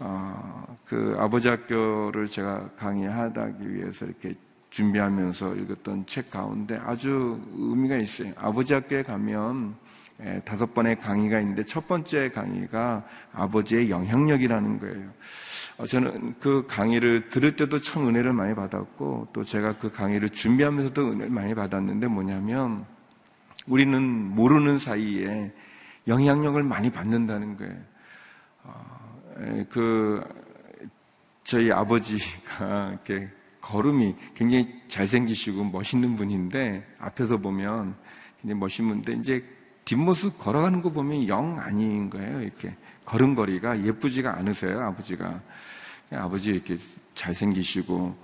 어, 0.00 0.76
그 0.84 1.14
아버지 1.16 1.48
학교를 1.48 2.26
제가 2.26 2.70
강의하기 2.76 3.72
위해서 3.72 4.04
이렇게 4.04 4.34
준비하면서 4.70 5.54
읽었던 5.54 6.06
책 6.06 6.30
가운데 6.30 6.76
아주 6.82 7.40
의미가 7.56 7.98
있어요. 7.98 8.32
아버지 8.36 8.74
학교에 8.74 9.04
가면 9.04 9.76
예, 10.22 10.40
다섯 10.44 10.74
번의 10.74 11.00
강의가 11.00 11.40
있는데 11.40 11.64
첫 11.64 11.86
번째 11.86 12.30
강의가 12.30 13.04
아버지의 13.32 13.90
영향력이라는 13.90 14.78
거예요. 14.78 15.12
어, 15.76 15.86
저는 15.86 16.34
그 16.38 16.64
강의를 16.68 17.30
들을 17.30 17.56
때도 17.56 17.80
참 17.80 18.08
은혜를 18.08 18.32
많이 18.32 18.54
받았고 18.54 19.28
또 19.32 19.42
제가 19.42 19.76
그 19.78 19.90
강의를 19.90 20.28
준비하면서도 20.28 21.12
은혜를 21.12 21.30
많이 21.30 21.54
받았는데 21.54 22.06
뭐냐면 22.06 22.86
우리는 23.66 24.02
모르는 24.02 24.78
사이에 24.78 25.52
영향력을 26.06 26.62
많이 26.62 26.90
받는다는 26.90 27.56
거예요. 27.56 27.76
어, 28.62 29.64
그 29.68 30.22
저희 31.42 31.72
아버지가 31.72 32.90
이렇게 33.06 33.28
걸음이 33.60 34.14
굉장히 34.34 34.80
잘생기시고 34.88 35.64
멋있는 35.64 36.16
분인데 36.16 36.86
앞에서 36.98 37.38
보면 37.38 37.96
굉장히 38.40 38.60
멋있는 38.60 39.02
분인데 39.02 39.20
이제 39.20 39.53
뒷모습 39.84 40.38
걸어가는 40.38 40.80
거 40.82 40.90
보면 40.90 41.28
영 41.28 41.58
아닌 41.58 42.10
거예요. 42.10 42.40
이렇게 42.40 42.74
걸음걸이가 43.04 43.84
예쁘지가 43.84 44.36
않으세요. 44.38 44.80
아버지가 44.80 45.40
아버지 46.12 46.50
이렇게 46.50 46.76
잘생기시고 47.14 48.16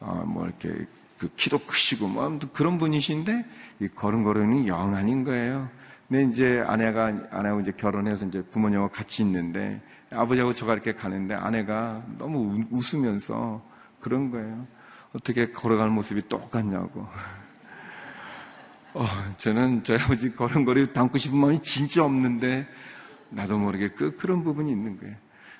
어, 0.00 0.24
뭐 0.26 0.46
이렇게 0.46 0.86
그 1.18 1.28
키도 1.36 1.58
크시고 1.60 2.08
뭐 2.08 2.38
그런 2.52 2.78
분이신데 2.78 3.44
이 3.80 3.88
걸음걸이는 3.88 4.66
영 4.66 4.94
아닌 4.94 5.24
거예요. 5.24 5.68
근데 6.08 6.24
이제 6.24 6.62
아내가, 6.66 7.06
아내하고 7.30 7.60
이제 7.60 7.72
결혼해서 7.76 8.26
이제 8.26 8.42
부모님하고 8.42 8.90
같이 8.90 9.22
있는데 9.22 9.80
아버지하고 10.10 10.54
저가 10.54 10.74
이렇게 10.74 10.92
가는데 10.92 11.34
아내가 11.34 12.02
너무 12.18 12.62
웃으면서 12.70 13.62
그런 14.00 14.30
거예요. 14.30 14.66
어떻게 15.14 15.50
걸어가는 15.50 15.92
모습이 15.92 16.28
똑같냐고. 16.28 17.06
어, 18.96 19.08
저는 19.38 19.82
저희 19.82 19.98
아버지 20.00 20.32
걸음걸이 20.32 20.92
담고 20.92 21.18
싶은 21.18 21.36
마음이 21.36 21.60
진짜 21.64 22.04
없는데 22.04 22.64
나도 23.28 23.58
모르게 23.58 23.88
그, 23.88 24.16
그런 24.16 24.44
부분이 24.44 24.70
있는 24.70 25.00
거예요. 25.00 25.16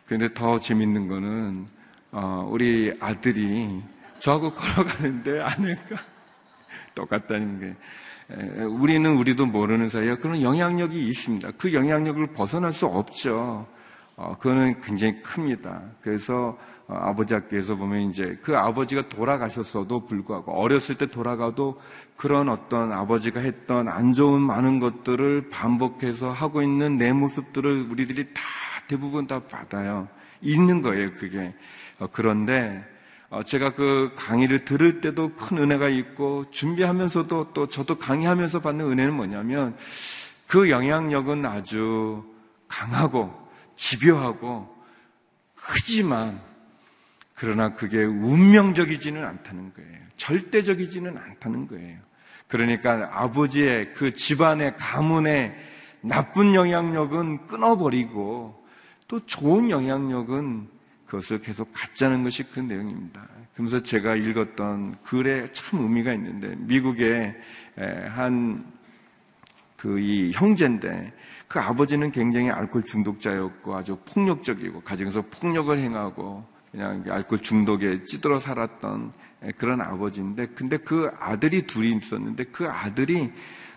그런데 0.07 0.33
더 0.33 0.61
재밌는 0.61 1.09
거는, 1.09 1.67
어, 2.13 2.49
우리 2.49 2.97
아들이 3.01 3.83
저하고 4.21 4.55
걸어가는데 4.55 5.41
아내가 5.41 5.97
똑같다는 6.95 7.59
게 7.59 8.65
우리는 8.67 9.17
우리도 9.17 9.47
모르는 9.47 9.89
사이에 9.89 10.15
그런 10.15 10.41
영향력이 10.41 11.09
있습니다. 11.09 11.51
그 11.59 11.75
영향력을 11.75 12.25
벗어날 12.35 12.73
수 12.73 12.87
없죠. 12.87 13.67
어, 14.17 14.37
그거는 14.39 14.81
굉장히 14.81 15.21
큽니다. 15.23 15.83
그래서 16.01 16.57
어, 16.87 16.95
아버지 16.95 17.35
학교에서 17.35 17.77
보면 17.77 18.11
이제 18.11 18.39
그 18.43 18.57
아버지가 18.57 19.09
돌아가셨어도 19.09 20.07
불구하고 20.07 20.53
어렸을 20.53 20.97
때 20.97 21.07
돌아가도 21.07 21.81
그런 22.17 22.49
어떤 22.49 22.93
아버지가 22.93 23.41
했던 23.41 23.89
안 23.89 24.13
좋은 24.13 24.41
많은 24.41 24.79
것들을 24.79 25.49
반복해서 25.51 26.31
하고 26.31 26.63
있는 26.63 26.99
내 26.99 27.13
모습들을 27.13 27.89
우리들이 27.91 28.27
다 28.35 28.43
대부분 28.87 29.27
다 29.27 29.41
받아요. 29.41 30.09
있는 30.41 30.83
거예요, 30.83 31.15
그게. 31.15 31.55
어, 31.99 32.07
그런데 32.13 32.85
어, 33.31 33.43
제가 33.43 33.75
그 33.75 34.13
강의를 34.15 34.65
들을 34.65 35.01
때도 35.01 35.33
큰 35.35 35.59
은혜가 35.59 35.89
있고 35.89 36.45
준비하면서도 36.53 37.53
또 37.53 37.67
저도 37.67 37.99
강의하면서 37.99 38.61
받는 38.61 38.85
은혜는 38.85 39.15
뭐냐면 39.15 39.77
그 40.47 40.71
영향력은 40.71 41.45
아주 41.45 42.23
강하고 42.69 43.44
집요하고 43.77 44.73
크지만 45.55 46.41
그러나 47.35 47.75
그게 47.75 48.05
운명적이지는 48.05 49.25
않다는 49.25 49.73
거예요. 49.75 49.99
절대적이지는 50.17 51.17
않다는 51.19 51.67
거예요. 51.67 51.99
그러니까 52.49 53.11
아버지의 53.13 53.95
그 53.95 54.13
집안의 54.13 54.77
가문의 54.77 55.55
나쁜 56.01 56.55
영향력은 56.55 57.47
끊어버리고 57.47 58.65
또 59.09 59.21
좋은 59.27 59.71
영향력은 59.71 60.69
그것을 61.07 61.41
계속 61.41 61.71
갖자는 61.73 62.23
것이 62.23 62.45
그 62.45 62.61
내용입니다. 62.61 63.27
그러면서 63.55 63.83
제가 63.83 64.15
읽었던 64.15 64.97
글에 65.03 65.51
참 65.53 65.81
의미가 65.81 66.13
있는데 66.13 66.55
미국의 66.59 67.35
한 68.09 68.75
그 69.85 69.99
이 69.99 70.33
형제인데 70.33 71.13
그 71.49 71.61
아버지는 71.61 72.11
굉장히 72.11 72.51
알코올 72.51 72.85
중독자였고 72.85 73.77
아주 73.77 73.97
폭력적이고 74.07 74.81
가정에서 74.83 75.23
폭력을 75.31 75.77
행하고 75.79 76.45
그냥 76.71 77.05
알코올 77.09 77.41
중독에 77.41 78.05
찌들어 78.05 78.39
살았던 78.39 79.13
그런 79.59 79.81
아버지인데 79.81 80.47
근데 80.49 80.77
그 80.77 81.11
아들이 81.19 81.63
둘이 81.67 81.93
있었는데 81.97 82.45
그 82.45 82.67
아들이 82.67 83.31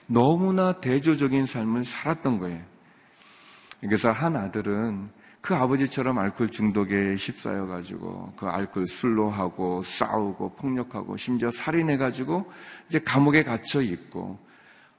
너무나 0.08 0.73
대조적인 0.80 1.45
삶을 1.45 1.84
살았던 1.84 2.39
거예요. 2.39 2.63
그래서 3.82 4.12
한 4.12 4.36
아들은 4.36 5.10
그 5.41 5.56
아버지처럼 5.56 6.17
알코올 6.17 6.49
중독에 6.49 7.15
휩싸여 7.15 7.67
가지고 7.67 8.34
그 8.36 8.47
알코올 8.47 8.88
술로 8.88 9.30
하고 9.30 9.82
싸우고 9.84 10.56
폭력하고 10.56 11.15
심지어 11.15 11.51
살인해 11.51 11.97
가지고 11.97 12.51
이제 12.89 12.99
감옥에 12.99 13.43
갇혀 13.43 13.82
있고 13.82 14.39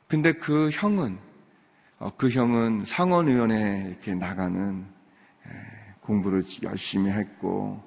근데 0.07 0.33
그 0.33 0.71
형은 0.73 1.15
어, 1.17 1.28
그 2.17 2.29
형은 2.29 2.85
상원의원에 2.85 3.87
이렇게 3.89 4.15
나가는 4.15 4.87
공부를 6.01 6.43
열심히 6.63 7.11
했고 7.11 7.83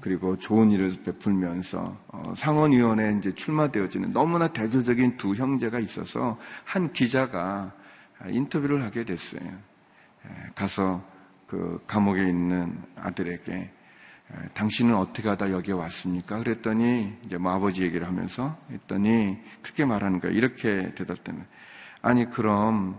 그리고 0.00 0.38
좋은 0.38 0.70
일을 0.70 0.96
베풀면서 1.04 1.96
어, 2.08 2.32
상원의원에 2.34 3.18
이제 3.18 3.34
출마되어지는 3.34 4.12
너무나 4.12 4.48
대조적인 4.48 5.18
두 5.18 5.34
형제가 5.34 5.78
있어서 5.80 6.38
한 6.64 6.92
기자가 6.92 7.72
인터뷰를 8.26 8.82
하게 8.82 9.04
됐어요. 9.04 9.42
가서 10.54 11.04
그 11.46 11.82
감옥에 11.86 12.26
있는 12.26 12.80
아들에게 12.96 13.70
당신은 14.54 14.94
어떻게 14.94 15.28
하다 15.28 15.50
여기에 15.50 15.74
왔습니까? 15.74 16.38
그랬더니 16.38 17.12
이제 17.24 17.36
뭐 17.36 17.52
아버지 17.52 17.82
얘기를 17.82 18.06
하면서 18.06 18.56
했더니 18.70 19.38
그렇게 19.60 19.84
말하는 19.84 20.20
거예요. 20.20 20.34
이렇게 20.34 20.94
대답되는 20.94 21.44
아니 22.00 22.30
그럼 22.30 22.98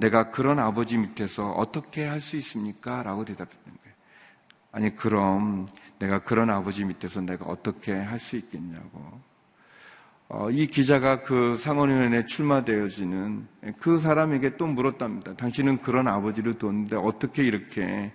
내가 0.00 0.30
그런 0.30 0.58
아버지 0.58 0.96
밑에서 0.98 1.50
어떻게 1.52 2.06
할 2.06 2.20
수 2.20 2.36
있습니까? 2.36 3.02
라고 3.02 3.24
대답했던 3.24 3.64
거예요. 3.64 3.94
아니 4.72 4.96
그럼 4.96 5.66
내가 5.98 6.20
그런 6.20 6.48
아버지 6.50 6.84
밑에서 6.84 7.20
내가 7.20 7.44
어떻게 7.46 7.92
할 7.92 8.18
수 8.18 8.36
있겠냐고. 8.36 9.20
어, 10.28 10.48
이 10.50 10.66
기자가 10.68 11.22
그 11.22 11.56
상원의원에 11.56 12.24
출마되어지는 12.26 13.48
그 13.80 13.98
사람에게 13.98 14.56
또 14.56 14.66
물었답니다. 14.66 15.34
당신은 15.34 15.78
그런 15.82 16.06
아버지를 16.06 16.54
뒀는데 16.54 16.96
어떻게 16.96 17.42
이렇게 17.42 18.12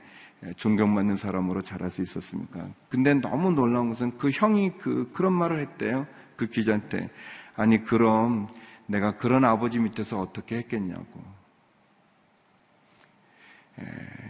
존경받는 0.56 1.18
사람으로 1.18 1.62
자랄 1.62 1.90
수 1.90 2.02
있었습니까? 2.02 2.70
근데 2.90 3.14
너무 3.16 3.52
놀라운 3.52 3.90
것은 3.90 4.18
그 4.18 4.30
형이 4.32 4.78
그, 4.78 5.10
그런 5.14 5.34
말을 5.34 5.60
했대요. 5.60 6.08
그 6.38 6.48
기자한테. 6.48 7.10
아니, 7.56 7.84
그럼 7.84 8.48
내가 8.88 9.18
그런 9.18 9.44
아버지 9.44 9.80
밑에서 9.80 10.22
어떻게 10.22 10.58
했겠냐고. 10.58 11.35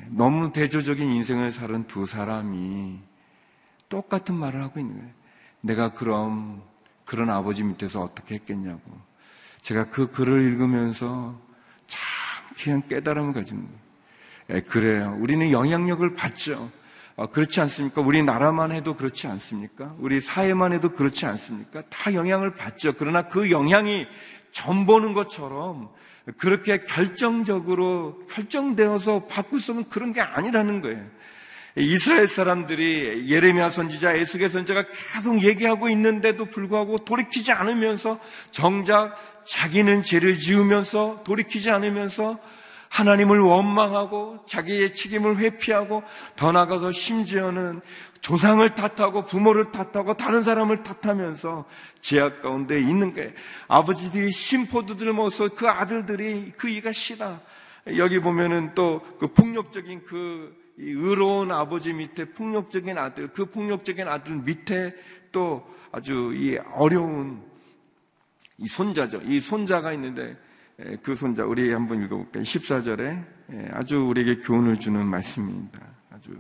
너무 0.10 0.52
대조적인 0.52 1.10
인생을 1.10 1.52
사는 1.52 1.86
두 1.88 2.06
사람이 2.06 3.00
똑같은 3.90 4.36
말을 4.36 4.62
하고 4.62 4.80
있는 4.80 4.98
거예요. 4.98 5.12
내가 5.62 5.94
그럼 5.94 6.64
그런 7.06 7.30
아버지 7.30 7.64
밑에서 7.64 8.02
어떻게 8.02 8.36
했겠냐고. 8.36 8.82
제가 9.62 9.90
그 9.90 10.12
글을 10.12 10.44
읽으면서 10.44 11.40
참 11.88 12.02
귀한 12.58 12.88
깨달음을 12.88 13.34
가진 13.34 13.66
거예요. 13.66 13.86
예, 14.52 14.62
그래요. 14.62 15.18
우리는 15.20 15.52
영향력을 15.52 16.14
받죠. 16.14 16.70
어, 17.16 17.28
그렇지 17.28 17.62
않습니까? 17.62 18.02
우리 18.02 18.22
나라만 18.24 18.72
해도 18.72 18.96
그렇지 18.96 19.28
않습니까? 19.28 19.96
우리 20.00 20.20
사회만 20.22 20.74
해도 20.74 20.90
그렇지 20.90 21.26
않습니까? 21.26 21.84
다 21.90 22.14
영향을 22.14 22.56
받죠. 22.56 22.94
그러나 22.98 23.28
그 23.28 23.50
영향이 23.52 24.06
전 24.52 24.86
보는 24.86 25.14
것처럼 25.14 25.90
그렇게 26.38 26.86
결정적으로 26.86 28.20
결정되어서 28.30 29.26
바꿀 29.26 29.60
수 29.60 29.72
없는 29.72 29.90
그런 29.90 30.14
게 30.14 30.22
아니라는 30.22 30.82
거예요. 30.82 31.06
이스라엘 31.78 32.30
사람들이 32.30 33.30
예레미야 33.30 33.70
선지자, 33.70 34.14
에스겔 34.14 34.50
선지자가 34.50 34.88
계속 34.88 35.44
얘기하고 35.44 35.90
있는데도 35.90 36.46
불구하고 36.46 37.00
돌이키지 37.00 37.52
않으면서 37.52 38.20
정작 38.50 39.16
자기는 39.46 40.04
죄를 40.04 40.36
지으면서 40.36 41.22
돌이키지 41.26 41.70
않으면서 41.70 42.40
하나님을 42.90 43.40
원망하고 43.40 44.46
자기의 44.48 44.96
책임을 44.96 45.38
회피하고 45.38 46.04
더 46.36 46.52
나아가서 46.52 46.92
심지어는 46.92 47.82
조상을 48.22 48.74
탓하고 48.76 49.26
부모를 49.26 49.72
탓하고 49.72 50.16
다른 50.16 50.44
사람을 50.44 50.84
탓하면서 50.84 51.66
제약 52.00 52.42
가운데 52.42 52.80
있는 52.80 53.14
거예요. 53.14 53.32
아버지들이 53.68 54.32
심포도들 54.32 55.14
먹어서 55.14 55.50
그 55.50 55.68
아들들이 55.68 56.54
그 56.58 56.70
이가 56.70 56.92
시다. 56.92 57.42
여기 57.98 58.20
보면은 58.20 58.74
또 58.74 59.02
그 59.20 59.28
폭력적인 59.28 60.06
그 60.06 60.56
의로운 60.78 61.52
아버지 61.52 61.94
밑에 61.94 62.26
폭력적인 62.26 62.98
아들, 62.98 63.30
그 63.30 63.46
폭력적인 63.46 64.08
아들 64.08 64.36
밑에 64.36 64.94
또 65.32 65.66
아주 65.92 66.34
이 66.36 66.58
어려운 66.74 67.44
이 68.58 68.68
손자죠. 68.68 69.22
이 69.24 69.40
손자가 69.40 69.94
있는데 69.94 70.38
그 71.02 71.16
손자 71.16 71.46
우리 71.46 71.72
한번 71.72 72.04
읽어볼까요? 72.04 72.44
14절에 72.44 73.24
아주 73.72 73.98
우리에게 73.98 74.42
교훈을 74.42 74.78
주는 74.78 75.06
말씀입니다. 75.06 75.80
아주 76.12 76.32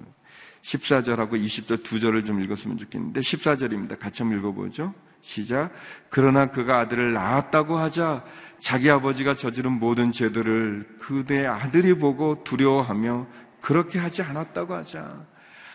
14절하고 0.62 1.34
20절 1.34 1.84
두 1.84 2.00
절을 2.00 2.26
좀 2.26 2.41
읽었으면 2.41 2.78
좋겠는데 2.78 3.21
14절입니다. 3.21 3.98
같이 3.98 4.24
한번 4.24 4.39
읽어보죠. 4.39 4.93
시작. 5.21 5.71
그러나 6.10 6.48
그가 6.48 6.80
아들을 6.82 7.13
낳았다고 7.13 7.78
하자 7.78 8.26
자기 8.60 8.89
아버지가 8.89 9.36
저지른 9.36 9.74
모든 9.74 10.12
죄들을 10.12 10.98
그대 11.00 11.45
아들이 11.45 11.98
보고 11.98 12.43
두려워하며 12.43 13.28
그렇게 13.62 14.00
하지 14.00 14.21
않았다고 14.21 14.74
하자. 14.74 15.26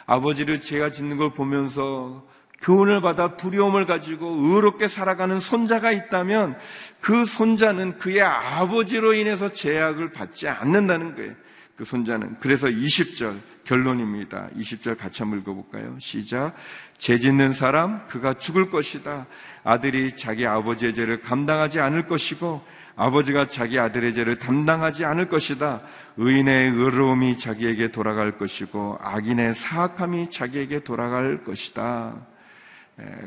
아버지를 0.07 0.61
죄가 0.61 0.91
짓는 0.91 1.17
걸 1.17 1.33
보면서 1.33 2.27
교훈을 2.61 3.01
받아 3.01 3.37
두려움을 3.37 3.87
가지고 3.87 4.29
의롭게 4.29 4.89
살아가는 4.89 5.41
손자가 5.41 5.93
있다면 5.93 6.59
그 7.01 7.25
손자는 7.25 7.99
그의 7.99 8.23
아버지로 8.23 9.15
인해서 9.15 9.49
제약을 9.49 10.13
받지 10.13 10.49
않는다는 10.49 11.15
거예요. 11.15 11.33
그 11.77 11.85
손자는. 11.85 12.37
그래서 12.41 12.67
20절 12.67 13.39
결론입니다. 13.65 14.49
20절 14.59 14.99
같이 14.99 15.23
한번 15.23 15.41
읽어볼까요? 15.41 15.97
시작. 15.99 16.55
죄 16.99 17.17
짓는 17.17 17.55
사람, 17.55 18.07
그가 18.09 18.35
죽을 18.35 18.71
것이다. 18.71 19.27
아들이 19.65 20.15
자기 20.15 20.47
아버지의 20.47 20.93
죄를 20.93 21.23
감당하지 21.23 21.81
않을 21.81 22.07
것이고 22.07 22.63
아버지가 22.97 23.47
자기 23.47 23.79
아들의 23.79 24.13
죄를 24.13 24.39
담당하지 24.39 25.07
않을 25.07 25.29
것이다. 25.31 25.81
의인의 26.19 26.73
의로움이 26.73 27.39
자기에게 27.39 27.93
돌아갈 27.93 28.37
것이고 28.37 28.99
악인의 29.01 29.55
사악함이 29.55 30.29
자기에게 30.29 30.81
돌아갈 30.81 31.43
것이다. 31.43 32.30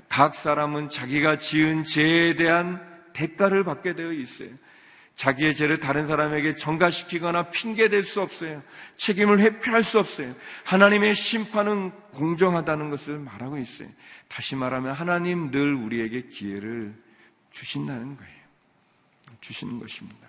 각 0.10 0.36
사람은 0.36 0.90
자기가 0.90 1.38
지은 1.38 1.84
죄에 1.84 2.36
대한 2.36 2.82
대가를 3.14 3.64
받게 3.64 3.96
되어 3.96 4.12
있어요. 4.12 4.50
자기의 5.16 5.54
죄를 5.56 5.80
다른 5.80 6.08
사람에게 6.08 6.56
전가시키거나 6.56 7.52
핑계댈 7.52 8.04
수 8.04 8.22
없어요. 8.22 8.64
책임을 8.98 9.40
회피할 9.40 9.84
수 9.84 10.00
없어요. 10.00 10.34
하나님의 10.66 11.14
심판은 11.16 11.92
공정하다는 12.12 12.90
것을 12.90 13.20
말하고 13.20 13.58
있어요. 13.58 13.90
다시 14.28 14.56
말하면 14.56 14.94
하나님 14.94 15.52
늘 15.52 15.76
우리에게 15.76 16.24
기회를 16.30 16.96
주신다는 17.52 18.18
거예요. 18.18 18.34
주시는 19.42 19.80
것입니다. 19.80 20.28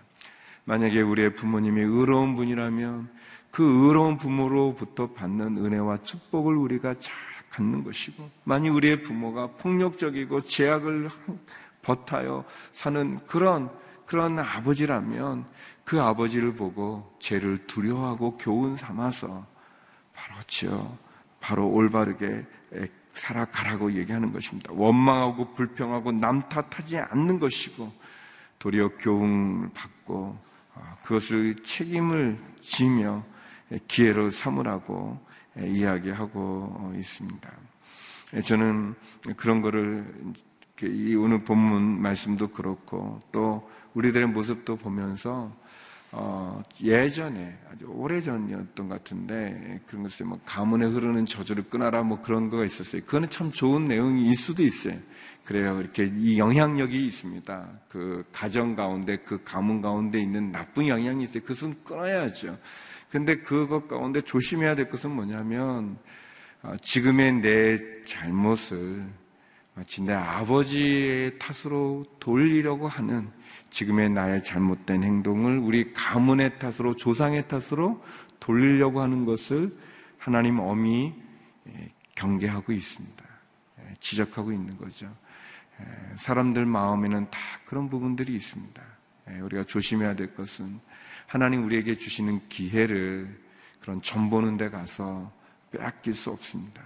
만약에 0.65 1.01
우리의 1.01 1.35
부모님이 1.35 1.81
의로운 1.81 2.35
분이라면 2.35 3.11
그 3.51 3.63
의로운 3.63 4.19
부모로부터 4.19 5.13
받는 5.13 5.65
은혜와 5.65 5.99
축복을 6.03 6.57
우리가 6.57 6.95
잘 6.95 7.15
갖는 7.55 7.85
것이고, 7.85 8.29
만약 8.43 8.75
우리의 8.75 9.03
부모가 9.03 9.47
폭력적이고 9.59 10.43
제약을 10.43 11.09
버타여 11.83 12.45
사는 12.73 13.21
그런, 13.27 13.71
그런 14.07 14.39
아버지라면 14.39 15.47
그 15.85 16.01
아버지를 16.01 16.55
보고 16.55 17.15
죄를 17.21 17.67
두려워하고 17.67 18.37
교훈 18.39 18.75
삼아서 18.75 19.47
바로 20.15 20.41
지어, 20.47 20.97
바로 21.41 21.69
올바르게 21.69 22.45
살아가라고 23.13 23.93
얘기하는 23.93 24.33
것입니다. 24.33 24.73
원망하고 24.73 25.55
불평하고 25.55 26.11
남 26.13 26.43
탓하지 26.49 26.99
않는 26.99 27.39
것이고, 27.39 27.93
도리어 28.59 28.89
교훈을 28.99 29.71
받고, 29.75 30.37
아, 30.75 30.97
그것을 31.05 31.63
책임을 31.63 32.37
지며 32.63 33.23
기회로 33.87 34.31
삼으라고 34.31 35.21
이야기하고 35.59 36.93
있습니다. 36.97 37.51
저는 38.45 38.95
그런 39.37 39.61
거를 39.63 40.05
이 40.83 41.15
오늘 41.15 41.45
본문 41.45 42.03
말씀도 42.03 42.49
그렇고 42.49 43.21
또 43.31 43.71
우리들의 43.95 44.29
모습도 44.29 44.77
보면서 44.77 45.53
어, 46.17 46.63
예전에 46.81 47.59
아주 47.73 47.87
오래 47.87 48.21
전이었던 48.21 48.89
것 48.89 49.03
같은데 49.03 49.81
그런 49.87 50.05
것을 50.05 50.27
뭐 50.27 50.39
가문에 50.45 50.87
흐르는 50.87 51.27
저주를 51.27 51.65
끊어라 51.65 52.05
뭐 52.05 52.21
그런 52.21 52.49
거가 52.49 52.65
있었어요. 52.65 53.03
그거는 53.03 53.31
참 53.31 53.51
좋은 53.51 53.89
내용일 53.89 54.37
수도 54.37 54.63
있어요. 54.63 54.97
그래요. 55.45 55.81
이렇게 55.81 56.05
이 56.17 56.39
영향력이 56.39 57.07
있습니다. 57.07 57.69
그 57.89 58.25
가정 58.33 58.77
가운데 58.77 59.17
그 59.19 59.43
가문 59.45 59.83
가운데 59.83 60.21
있는 60.21 60.53
나쁜 60.53 60.87
영향이 60.87 61.25
있어요. 61.25 61.43
그것은 61.43 61.75
끊어야죠. 61.83 62.59
그런데 63.15 63.37
그것 63.37 63.87
가운데 63.87 64.21
조심해야 64.23 64.75
될 64.75 64.91
것은 64.91 65.13
뭐냐면 65.13 65.97
어, 66.63 66.75
지금의 66.83 67.35
내 67.35 68.05
잘못을 68.05 69.07
마치 69.75 70.03
내 70.03 70.13
아버지의 70.13 71.39
탓으로 71.39 72.05
돌리려고 72.19 72.89
하는 72.89 73.31
지금의 73.71 74.11
나의 74.11 74.43
잘못된 74.43 75.05
행동을 75.05 75.59
우리 75.59 75.93
가문의 75.93 76.59
탓으로 76.59 76.97
조상의 76.97 77.47
탓으로 77.47 78.03
돌리려고 78.41 79.01
하는 79.01 79.25
것을 79.25 79.73
하나님 80.19 80.59
엄히 80.59 81.15
예, 81.69 81.93
경계하고 82.17 82.73
있습니다. 82.73 83.25
예, 83.79 83.95
지적하고 84.01 84.51
있는 84.51 84.77
거죠. 84.77 85.07
예, 85.81 86.17
사람들 86.17 86.67
마음에는 86.67 87.31
다 87.31 87.39
그런 87.65 87.89
부분들이 87.89 88.35
있습니다. 88.35 88.83
우리가 89.45 89.63
조심해야 89.67 90.17
될 90.17 90.35
것은 90.35 90.81
하나님 91.27 91.65
우리에게 91.65 91.95
주시는 91.95 92.49
기회를 92.49 93.41
그런 93.81 94.01
전보는 94.03 94.57
데 94.57 94.71
가서 94.71 95.33
빼앗길 95.71 96.15
수 96.15 96.31
없습니다. 96.31 96.83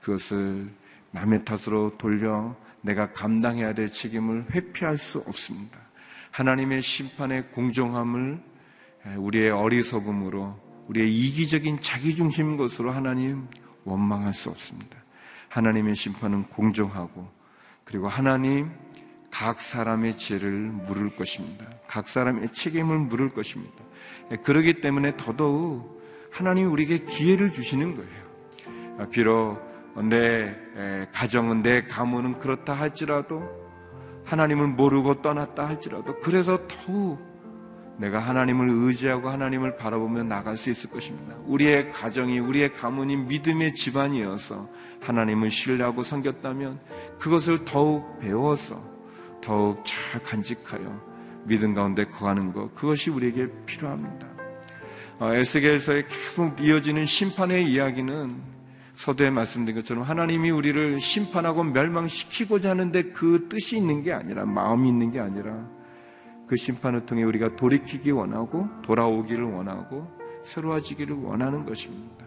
그것을 0.00 0.70
남의 1.10 1.44
탓으로 1.44 1.96
돌려 1.98 2.56
내가 2.80 3.12
감당해야 3.12 3.72
될 3.72 3.88
책임을 3.88 4.46
회피할 4.50 4.96
수 4.96 5.18
없습니다. 5.26 5.78
하나님의 6.30 6.82
심판의 6.82 7.50
공정함을 7.52 8.42
우리의 9.16 9.50
어리석음으로 9.50 10.60
우리의 10.88 11.14
이기적인 11.14 11.80
자기중심 11.80 12.56
것으로 12.56 12.90
하나님 12.90 13.46
원망할 13.84 14.34
수 14.34 14.50
없습니다. 14.50 14.98
하나님의 15.48 15.94
심판은 15.94 16.44
공정하고 16.44 17.30
그리고 17.84 18.08
하나님 18.08 18.70
각 19.34 19.60
사람의 19.60 20.16
죄를 20.16 20.52
물을 20.52 21.16
것입니다. 21.16 21.66
각 21.88 22.08
사람의 22.08 22.52
책임을 22.52 22.98
물을 22.98 23.30
것입니다. 23.30 23.74
그러기 24.44 24.80
때문에 24.80 25.16
더더욱 25.16 26.00
하나님 26.30 26.70
우리에게 26.70 27.04
기회를 27.04 27.50
주시는 27.50 27.96
거예요. 27.96 29.10
비록 29.10 29.58
내 30.08 30.54
가정은 31.12 31.62
내 31.62 31.84
가문은 31.86 32.38
그렇다 32.38 32.74
할지라도 32.74 33.42
하나님을 34.24 34.68
모르고 34.68 35.20
떠났다 35.20 35.66
할지라도 35.66 36.20
그래서 36.20 36.68
더욱 36.68 37.18
내가 37.98 38.20
하나님을 38.20 38.68
의지하고 38.70 39.30
하나님을 39.30 39.76
바라보며 39.76 40.22
나갈 40.22 40.56
수 40.56 40.70
있을 40.70 40.90
것입니다. 40.90 41.34
우리의 41.46 41.90
가정이 41.90 42.38
우리의 42.38 42.72
가문이 42.74 43.16
믿음의 43.16 43.74
집안이어서 43.74 44.68
하나님을 45.00 45.50
신뢰하고 45.50 46.04
섬겼다면 46.04 46.78
그것을 47.18 47.64
더욱 47.64 48.20
배워서 48.20 48.93
더욱 49.44 49.84
잘 49.84 50.22
간직하여 50.22 51.14
믿음 51.44 51.74
가운데 51.74 52.04
거하는 52.04 52.52
것 52.52 52.74
그것이 52.74 53.10
우리에게 53.10 53.48
필요합니다. 53.66 54.26
어, 55.18 55.32
에스겔서에 55.34 56.04
계속 56.08 56.60
이어지는 56.60 57.04
심판의 57.04 57.70
이야기는 57.70 58.54
서두에 58.96 59.30
말씀드린 59.30 59.76
것처럼 59.80 60.04
하나님이 60.04 60.50
우리를 60.50 61.00
심판하고 61.00 61.64
멸망시키고자 61.64 62.70
하는데 62.70 63.02
그 63.12 63.48
뜻이 63.48 63.76
있는 63.76 64.02
게 64.02 64.12
아니라 64.12 64.44
마음이 64.44 64.88
있는 64.88 65.10
게 65.10 65.20
아니라 65.20 65.68
그 66.46 66.56
심판을 66.56 67.04
통해 67.06 67.22
우리가 67.22 67.56
돌이키기 67.56 68.10
원하고 68.10 68.68
돌아오기를 68.82 69.44
원하고 69.44 70.10
새로워지기를 70.42 71.16
원하는 71.16 71.64
것입니다. 71.64 72.24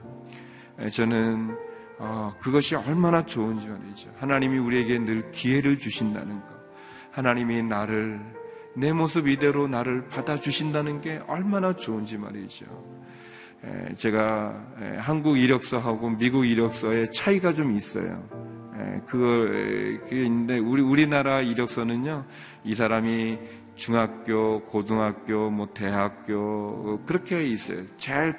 저는 0.91 1.56
어, 1.99 2.34
그것이 2.39 2.75
얼마나 2.75 3.25
좋은지 3.25 3.67
말이죠. 3.67 4.12
하나님이 4.17 4.60
우리에게 4.60 4.99
늘 4.99 5.32
기회를 5.32 5.80
주신다는 5.80 6.41
것. 6.41 6.57
하나님이 7.17 7.63
나를 7.63 8.21
내 8.75 8.93
모습 8.93 9.27
이대로 9.27 9.67
나를 9.67 10.08
받아주신다는 10.08 11.01
게 11.01 11.19
얼마나 11.25 11.75
좋은지 11.75 12.15
말이죠. 12.15 12.67
제가 13.95 14.56
한국 14.99 15.39
이력서하고 15.39 16.12
미국 16.12 16.45
이력서의 16.45 17.12
차이가 17.12 17.56
좀 17.56 17.75
있어요. 17.75 18.23
그게 19.08 20.25
있는데 20.25 20.60
우리 20.60 20.84
우리나라 20.84 21.41
이력서는요 21.41 22.23
이 22.63 22.75
사람이 22.75 23.39
중학교, 23.73 24.63
고등학교, 24.65 25.49
뭐 25.49 25.67
대학교 25.73 27.03
그렇게 27.08 27.47
있어요. 27.47 27.84
제일 27.97 28.36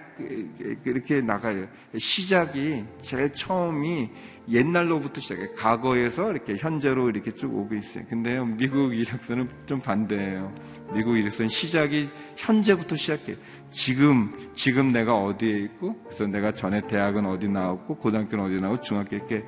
그렇게 0.84 1.20
나가요. 1.20 1.66
시작이 1.96 2.84
제일 3.00 3.34
처음이 3.34 4.08
옛날로부터 4.50 5.20
시작해 5.20 5.48
과거에서 5.54 6.30
이렇게 6.30 6.56
현재로 6.56 7.11
이렇게 7.11 7.34
쭉 7.34 7.54
오고 7.54 7.74
있어요. 7.74 8.04
근데요 8.08 8.46
미국 8.46 8.94
이력서는 8.94 9.48
좀 9.66 9.80
반대예요. 9.80 10.52
미국 10.94 11.16
이력서는 11.18 11.48
시작이 11.48 12.08
현재부터 12.37 12.96
시작해. 12.96 13.37
지금 13.70 14.32
지금 14.54 14.92
내가 14.92 15.14
어디에 15.14 15.58
있고 15.58 16.02
그래서 16.04 16.26
내가 16.26 16.52
전에 16.54 16.80
대학은 16.80 17.26
어디 17.26 17.48
나왔고 17.48 17.96
고등학교는 17.96 18.44
어디 18.44 18.61
나오고 18.61 18.80
중학교 18.82 19.16
이렇게 19.16 19.44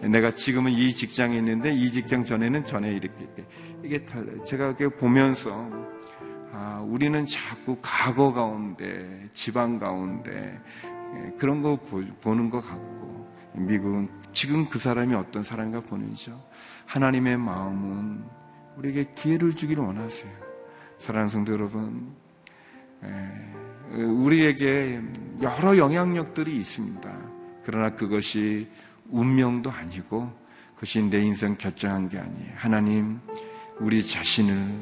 내가 0.00 0.34
지금은 0.34 0.72
이 0.72 0.92
직장에 0.92 1.36
있는데 1.38 1.72
이 1.72 1.90
직장 1.90 2.24
전에는 2.24 2.66
전에 2.66 2.90
이렇게, 2.92 3.14
이렇게. 3.20 3.44
이게 3.84 4.04
제가 4.44 4.66
이렇게 4.66 4.88
보면서 4.88 5.70
아, 6.52 6.84
우리는 6.86 7.24
자꾸 7.24 7.78
과거 7.80 8.32
가운데 8.32 9.26
지방 9.32 9.78
가운데 9.78 10.60
예, 11.14 11.32
그런 11.38 11.62
거 11.62 11.76
보, 11.76 12.00
는 12.34 12.50
것 12.50 12.60
같고 12.60 13.31
미국은 13.54 14.08
지금 14.32 14.68
그 14.68 14.78
사람이 14.78 15.14
어떤 15.14 15.42
사람인가 15.42 15.80
보는죠. 15.80 16.40
하나님의 16.86 17.36
마음은 17.36 18.24
우리에게 18.76 19.12
기회를 19.14 19.54
주기를 19.54 19.84
원하세요. 19.84 20.32
사랑하는 20.98 21.30
성도 21.30 21.52
여러분, 21.52 22.14
예, 23.04 23.94
우리에게 23.94 25.00
여러 25.42 25.76
영향력들이 25.76 26.56
있습니다. 26.56 27.10
그러나 27.64 27.90
그것이 27.94 28.68
운명도 29.10 29.70
아니고 29.70 30.32
그것이 30.74 31.02
내 31.02 31.20
인생 31.20 31.54
결정한 31.54 32.08
게 32.08 32.18
아니에요. 32.18 32.52
하나님, 32.56 33.20
우리 33.78 34.02
자신을 34.02 34.80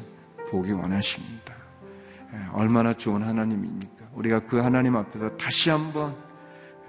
보기 0.49 0.71
원하십니다. 0.71 1.53
예, 2.33 2.37
얼마나 2.53 2.93
좋은 2.93 3.23
하나님입니까? 3.23 4.05
우리가 4.13 4.41
그 4.45 4.59
하나님 4.59 4.95
앞에서 4.95 5.35
다시 5.37 5.69
한번 5.69 6.15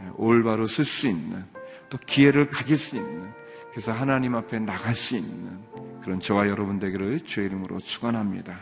예, 0.01 0.11
올바로 0.17 0.67
쓸 0.67 0.85
수 0.85 1.09
있는 1.09 1.45
또 1.93 1.99
기회를 2.07 2.49
가질 2.49 2.79
수 2.79 2.97
있는 2.97 3.31
그래서 3.71 3.93
하나님 3.93 4.35
앞에 4.35 4.59
나갈 4.59 4.95
수 4.95 5.15
있는 5.15 5.59
그런 6.03 6.19
저와 6.19 6.49
여러분 6.49 6.79
되기를 6.79 7.21
주의 7.21 7.47
이름으로 7.47 7.81
축원합니다. 7.81 8.57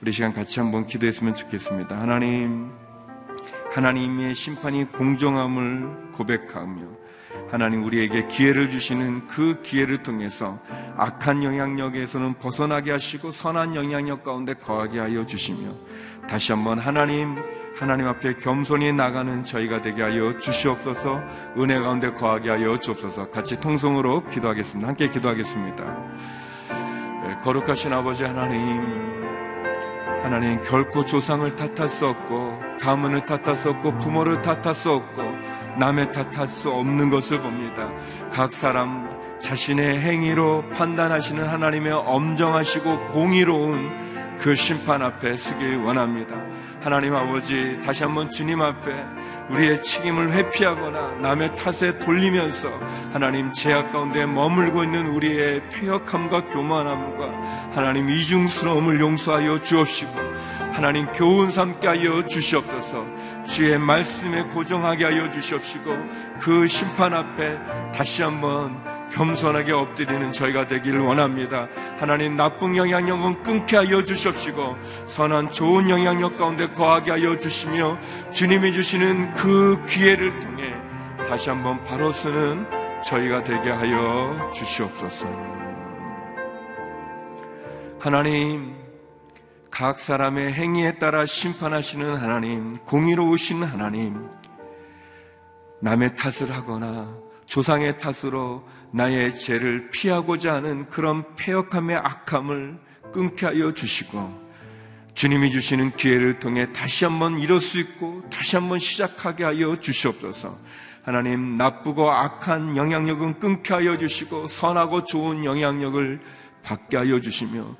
우리 0.00 0.12
시간 0.12 0.32
같이 0.32 0.60
한번 0.60 0.86
기도했으면 0.86 1.34
좋겠습니다. 1.34 2.00
하나님, 2.00 2.70
하나님의 3.72 4.36
심판이 4.36 4.84
공정함을 4.84 6.12
고백하며 6.12 6.82
하나님 7.50 7.82
우리에게 7.82 8.28
기회를 8.28 8.70
주시는 8.70 9.26
그 9.26 9.60
기회를 9.62 10.04
통해서 10.04 10.60
악한 10.96 11.42
영향력에서는 11.42 12.34
벗어나게 12.34 12.92
하시고 12.92 13.32
선한 13.32 13.74
영향력 13.74 14.22
가운데 14.22 14.54
거하게 14.54 15.00
하여 15.00 15.26
주시며 15.26 15.74
다시 16.28 16.52
한번 16.52 16.78
하나님 16.78 17.36
하나님 17.78 18.08
앞에 18.08 18.34
겸손히 18.38 18.90
나가는 18.90 19.44
저희가 19.44 19.82
되게 19.82 20.02
하여 20.02 20.38
주시옵소서 20.38 21.20
은혜 21.58 21.78
가운데 21.78 22.10
거하게 22.10 22.50
하여 22.50 22.78
주옵소서 22.78 23.30
같이 23.30 23.60
통성으로 23.60 24.24
기도하겠습니다. 24.30 24.88
함께 24.88 25.10
기도하겠습니다. 25.10 25.84
네, 27.26 27.36
거룩하신 27.44 27.92
아버지 27.92 28.24
하나님 28.24 28.80
하나님 30.22 30.62
결코 30.62 31.04
조상을 31.04 31.54
탓할 31.54 31.90
수 31.90 32.06
없고 32.06 32.58
가문을 32.80 33.26
탓할 33.26 33.56
수 33.56 33.68
없고 33.70 33.98
부모를 33.98 34.40
탓할 34.40 34.74
수 34.74 34.92
없고 34.92 35.22
남의 35.78 36.12
탓할 36.12 36.48
수 36.48 36.70
없는 36.70 37.10
것을 37.10 37.42
봅니다. 37.42 37.90
각 38.32 38.52
사람 38.52 39.06
자신의 39.38 40.00
행위로 40.00 40.70
판단하시는 40.70 41.46
하나님의 41.46 41.92
엄정하시고 41.92 43.08
공의로운 43.08 44.36
그 44.38 44.54
심판 44.54 45.02
앞에 45.02 45.36
서길 45.36 45.76
원합니다. 45.76 46.34
하나님 46.82 47.14
아버지 47.14 47.80
다시 47.84 48.04
한번 48.04 48.30
주님 48.30 48.60
앞에 48.60 48.92
우리의 49.50 49.82
책임을 49.82 50.32
회피하거나 50.32 51.18
남의 51.20 51.56
탓에 51.56 51.98
돌리면서 51.98 52.68
하나님 53.12 53.52
제약 53.52 53.92
가운데 53.92 54.24
머물고 54.26 54.84
있는 54.84 55.06
우리의 55.08 55.68
폐역함과 55.70 56.48
교만함과 56.48 57.72
하나님 57.74 58.08
이중스러움을 58.08 59.00
용서하여 59.00 59.62
주옵시고 59.62 60.12
하나님 60.72 61.06
교훈 61.12 61.50
삼게 61.50 61.86
하여 61.86 62.26
주시옵소서. 62.26 63.06
주의 63.46 63.78
말씀에 63.78 64.42
고정하게 64.42 65.04
하여 65.04 65.30
주시옵시고 65.30 65.96
그 66.40 66.66
심판 66.68 67.14
앞에 67.14 67.58
다시 67.94 68.22
한번 68.22 68.95
겸손하게 69.16 69.72
엎드리는 69.72 70.30
저희가 70.30 70.68
되기를 70.68 71.00
원합니다. 71.00 71.68
하나님 71.98 72.36
나쁜 72.36 72.76
영향력은 72.76 73.42
끊게 73.42 73.78
하여 73.78 74.04
주십시고 74.04 74.76
선한 75.06 75.52
좋은 75.52 75.88
영향력 75.88 76.36
가운데 76.36 76.68
거하게 76.68 77.12
하여 77.12 77.38
주시며 77.38 77.96
주님이 78.32 78.74
주시는 78.74 79.32
그 79.32 79.82
기회를 79.88 80.38
통해 80.40 80.74
다시 81.26 81.48
한번 81.48 81.82
바로 81.84 82.12
쓰는 82.12 82.66
저희가 83.02 83.42
되게 83.42 83.70
하여 83.70 84.52
주시옵소서. 84.54 85.26
하나님 87.98 88.76
각 89.70 89.98
사람의 89.98 90.52
행위에 90.52 90.98
따라 90.98 91.24
심판하시는 91.24 92.16
하나님, 92.16 92.76
공의로우신 92.84 93.62
하나님, 93.62 94.28
남의 95.80 96.16
탓을 96.16 96.52
하거나 96.54 97.14
조상의 97.46 97.98
탓으로 97.98 98.62
나의 98.92 99.36
죄를 99.36 99.90
피하고자 99.90 100.54
하는 100.54 100.88
그런 100.88 101.24
폐역함의 101.36 101.96
악함을 101.96 102.78
끊게 103.12 103.46
하여 103.46 103.72
주시고 103.72 104.46
주님이 105.14 105.50
주시는 105.50 105.96
기회를 105.96 106.38
통해 106.38 106.70
다시 106.72 107.04
한번 107.04 107.38
이룰 107.38 107.58
수 107.60 107.78
있고 107.78 108.22
다시 108.30 108.56
한번 108.56 108.78
시작하게 108.78 109.44
하여 109.44 109.80
주시옵소서. 109.80 110.58
하나님 111.02 111.56
나쁘고 111.56 112.10
악한 112.10 112.76
영향력은 112.76 113.38
끊게 113.38 113.72
하여 113.72 113.96
주시고 113.96 114.48
선하고 114.48 115.04
좋은 115.04 115.44
영향력을 115.44 116.20
받게 116.62 116.96
하여 116.96 117.20
주시며 117.20 117.76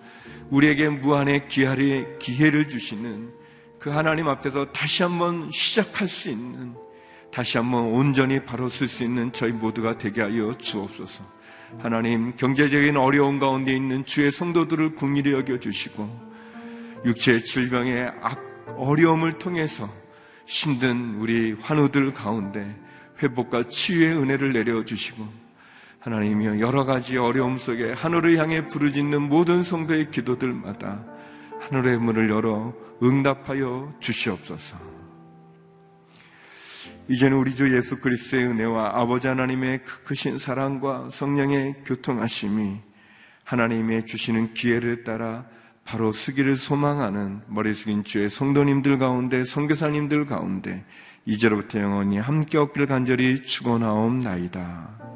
우리에게 0.51 0.89
무한의 0.89 1.49
기회를, 1.49 2.69
주시는 2.69 3.33
그 3.81 3.91
하나님 3.91 4.29
앞에서 4.29 4.73
다시 4.73 5.03
한번 5.03 5.51
시작할 5.51 6.09
수 6.09 6.31
있는 6.31 6.75
다시 7.37 7.59
한번 7.59 7.85
온전히 7.93 8.41
바로 8.41 8.67
쓸 8.67 8.89
수 8.89 9.05
있는 9.05 9.31
저희 9.31 9.53
모두가 9.53 9.99
되게 9.99 10.23
하여 10.23 10.57
주옵소서. 10.57 11.23
하나님, 11.79 12.35
경제적인 12.35 12.97
어려움 12.97 13.39
가운데 13.39 13.77
있는 13.77 14.07
주의 14.07 14.33
성도들을 14.33 14.95
궁일히 14.95 15.33
여겨 15.33 15.61
주시고, 15.61 16.09
육체의 17.05 17.45
질병의 17.45 18.11
악, 18.23 18.41
어려움을 18.79 19.39
통해서 19.39 19.87
힘든 20.47 21.17
우리 21.17 21.53
환우들 21.61 22.15
가운데 22.15 22.75
회복과 23.23 23.65
치유의 23.69 24.17
은혜를 24.17 24.55
내려 24.55 24.83
주시고, 24.83 25.23
하나님이여 26.01 26.61
여러 26.61 26.87
가지 26.87 27.19
어려움 27.19 27.59
속에 27.59 27.93
하늘을 27.93 28.39
향해 28.39 28.67
부르짖는 28.67 29.29
모든 29.29 29.63
성도의 29.63 30.11
기도들마다 30.11 31.05
하늘의 31.61 31.99
문을 31.99 32.31
열어 32.31 32.73
응답하여 33.03 33.93
주시옵소서. 34.01 34.96
이제는 37.09 37.37
우리 37.37 37.55
주 37.55 37.75
예수 37.77 38.01
그리스도의 38.01 38.47
은혜와 38.47 39.01
아버지 39.01 39.29
하나님의 39.29 39.85
크신 40.05 40.39
사랑과 40.39 41.09
성령의 41.11 41.85
교통하심이 41.85 42.79
하나님의 43.45 44.07
주시는 44.07 44.55
기회를 44.55 45.05
따라 45.05 45.45
바로 45.85 46.11
쓰기를 46.11 46.57
소망하는 46.57 47.43
머리 47.47 47.73
숙인 47.75 48.03
주의 48.03 48.29
성도님들 48.29 48.99
가운데 48.99 49.45
성교사님들 49.45 50.27
가운데 50.27 50.85
이제로부터 51.27 51.81
영원히 51.81 52.19
함께 52.19 52.59
없길 52.59 52.87
간절히 52.87 53.41
축원하옵나이다. 53.43 55.16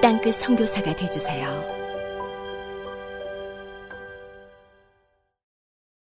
땅끝 0.00 0.34
성교사가 0.36 0.96
되주세요 0.96 1.79